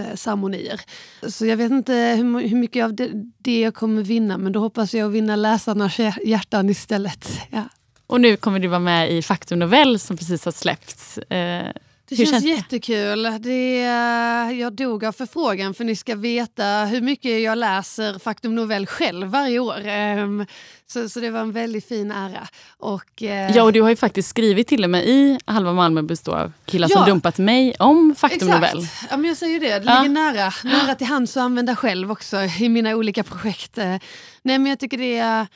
eh, 0.00 0.14
ceremonier. 0.14 0.80
Så 1.28 1.46
jag 1.46 1.56
vet 1.56 1.70
inte 1.70 1.94
hur, 1.94 2.48
hur 2.48 2.56
mycket 2.56 2.84
av 2.84 2.94
det, 2.94 3.10
det 3.38 3.60
jag 3.60 3.74
kommer 3.74 4.02
vinna 4.02 4.38
men 4.38 4.52
då 4.52 4.60
hoppas 4.60 4.94
jag 4.94 5.06
att 5.06 5.12
vinna 5.12 5.36
läsarnas 5.36 5.98
hjärtan 6.24 6.70
istället. 6.70 7.28
Ja. 7.50 7.64
Och 8.06 8.20
nu 8.20 8.36
kommer 8.36 8.58
du 8.58 8.68
vara 8.68 8.80
med 8.80 9.12
i 9.12 9.22
Faktum 9.22 9.58
Novell 9.58 9.98
som 9.98 10.16
precis 10.16 10.44
har 10.44 10.52
släppts. 10.52 11.18
Eh, 11.18 11.72
det 12.16 12.18
Hur 12.18 12.26
känns, 12.26 12.30
känns 12.30 12.44
det? 12.44 12.50
jättekul. 12.50 13.22
Det 13.40 13.80
är, 13.82 14.50
jag 14.50 14.72
dog 14.72 15.04
av 15.04 15.12
förfrågan 15.12 15.74
för 15.74 15.84
ni 15.84 15.96
ska 15.96 16.14
veta 16.14 16.84
hur 16.84 17.00
mycket 17.00 17.40
jag 17.42 17.58
läser 17.58 18.18
Faktum 18.18 18.54
Novell 18.54 18.86
själv 18.86 19.26
varje 19.28 19.58
år. 19.58 19.86
Ehm, 19.86 20.46
Så, 20.86 21.08
så 21.08 21.20
det 21.20 21.30
var 21.30 21.40
en 21.40 21.52
väldigt 21.52 21.88
fin 21.88 22.10
ära. 22.10 22.48
Och, 22.78 23.22
eh, 23.22 23.56
ja, 23.56 23.62
och 23.62 23.72
du 23.72 23.82
har 23.82 23.88
ju 23.90 23.96
faktiskt 23.96 24.28
skrivit 24.28 24.68
till 24.68 24.84
och 24.84 24.90
med 24.90 25.04
i 25.08 25.38
Halva 25.44 25.72
Malmö 25.72 26.02
består 26.02 26.36
av 26.36 26.52
killar 26.64 26.88
som 26.88 27.00
Ja. 27.00 27.06
dumpat 27.06 27.38
mig 27.38 27.74
om 27.78 28.14
Faktum 28.18 28.48
Exakt. 28.48 28.74
Novell. 28.74 28.88
Ja, 29.10 29.16
men 29.16 29.28
jag 29.28 29.36
säger 29.36 29.52
ju 29.52 29.58
det, 29.58 29.78
det 29.78 29.84
Ja. 29.86 30.02
ligger 30.02 30.14
nära, 30.14 30.52
nära 30.64 30.94
till 30.94 31.06
hands 31.06 31.36
att 31.36 31.40
använda 31.42 31.76
själv 31.76 32.10
också 32.12 32.36
i 32.60 32.68
mina 32.68 32.94
olika 32.94 33.22
projekt. 33.22 33.78
Eh, 33.78 33.96
Nej, 34.42 34.58
men 34.58 34.66
jag 34.66 34.78
tycker 34.78 34.98
det 34.98 35.18
är, 35.18 35.46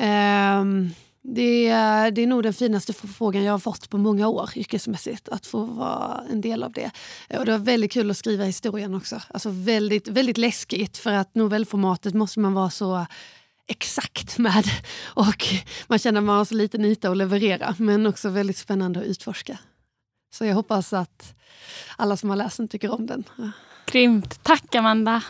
ehm, 0.00 0.90
det 1.26 1.68
är, 1.68 2.10
det 2.10 2.22
är 2.22 2.26
nog 2.26 2.42
den 2.42 2.54
finaste 2.54 2.92
förfrågan 2.92 3.42
jag 3.44 3.52
har 3.52 3.58
fått 3.58 3.90
på 3.90 3.98
många 3.98 4.28
år 4.28 4.50
yrkesmässigt, 4.56 5.28
att 5.28 5.46
få 5.46 5.64
vara 5.64 6.22
en 6.30 6.40
del 6.40 6.62
av 6.62 6.72
det. 6.72 6.90
Eh, 7.28 7.38
Och 7.40 7.46
det 7.46 7.52
var 7.52 7.58
väldigt 7.58 7.92
kul 7.92 8.10
att 8.10 8.16
skriva 8.16 8.44
historien 8.44 8.94
också. 8.94 9.20
Alltså 9.30 9.48
väldigt, 9.52 10.08
väldigt 10.08 10.38
läskigt 10.38 10.96
för 10.98 11.12
att 11.12 11.34
novellformatet 11.34 12.14
måste 12.14 12.40
man 12.40 12.54
vara 12.54 12.70
så 12.70 13.06
exakt 13.66 14.38
med 14.38 14.64
och 15.04 15.46
man 15.86 15.98
känner 15.98 16.20
att 16.20 16.24
man 16.24 16.36
har 16.38 16.44
så 16.44 16.54
liten 16.54 16.84
yta 16.84 17.10
att 17.10 17.16
leverera 17.16 17.74
men 17.78 18.06
också 18.06 18.28
väldigt 18.28 18.56
spännande 18.58 19.00
att 19.00 19.06
utforska. 19.06 19.58
Så 20.34 20.44
jag 20.44 20.54
hoppas 20.54 20.92
att 20.92 21.34
alla 21.96 22.16
som 22.16 22.30
har 22.30 22.36
läst 22.36 22.56
den 22.56 22.68
tycker 22.68 22.90
om 22.90 23.06
den. 23.06 23.24
Ja. 23.38 23.50
Grymt. 23.86 24.42
Tack 24.42 24.74
Amanda. 24.74 25.22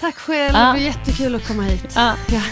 Tack 0.00 0.14
själv, 0.14 0.54
Ja. 0.54 0.60
det 0.66 0.72
var 0.72 0.76
jättekul 0.78 1.34
att 1.34 1.46
komma 1.48 1.62
hit. 1.62 1.92
Ja. 1.94 2.14
Ja. 2.28 2.42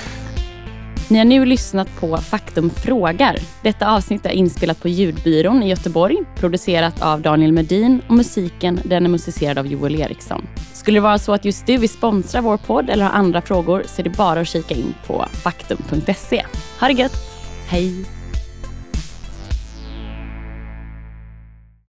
Ni 1.09 1.19
har 1.19 1.25
nu 1.25 1.45
lyssnat 1.45 1.88
på 2.01 2.16
Faktum 2.16 2.71
frågar. 2.71 3.38
Detta 3.62 3.90
avsnitt 3.90 4.27
är 4.27 4.31
inspelat 4.31 4.81
på 4.81 4.88
Ljudbyrån 4.88 5.62
i 5.62 5.69
Göteborg, 5.69 6.16
producerat 6.35 7.03
av 7.03 7.21
Daniel 7.23 7.53
Medin 7.53 8.03
och 8.09 8.14
musiken 8.14 8.81
den 8.85 9.05
är 9.05 9.09
musicerad 9.09 9.59
av 9.59 9.66
Joel 9.66 10.01
Eriksson. 10.01 10.47
Skulle 10.73 10.97
det 10.97 11.03
vara 11.03 11.19
så 11.19 11.33
att 11.33 11.45
just 11.45 11.66
du 11.66 11.77
vill 11.77 11.88
sponsra 11.88 12.40
vår 12.40 12.57
podd 12.57 12.90
eller 12.90 13.05
har 13.05 13.12
andra 13.12 13.42
frågor 13.42 13.83
så 13.87 14.03
är 14.03 14.05
det 14.05 14.11
bara 14.11 14.40
att 14.40 14.49
kika 14.49 14.75
in 14.75 14.95
på 15.07 15.27
faktum.se. 15.33 16.45
Ha 16.81 16.87
det 16.87 16.92
gött! 16.92 17.16
Hej! 17.69 18.15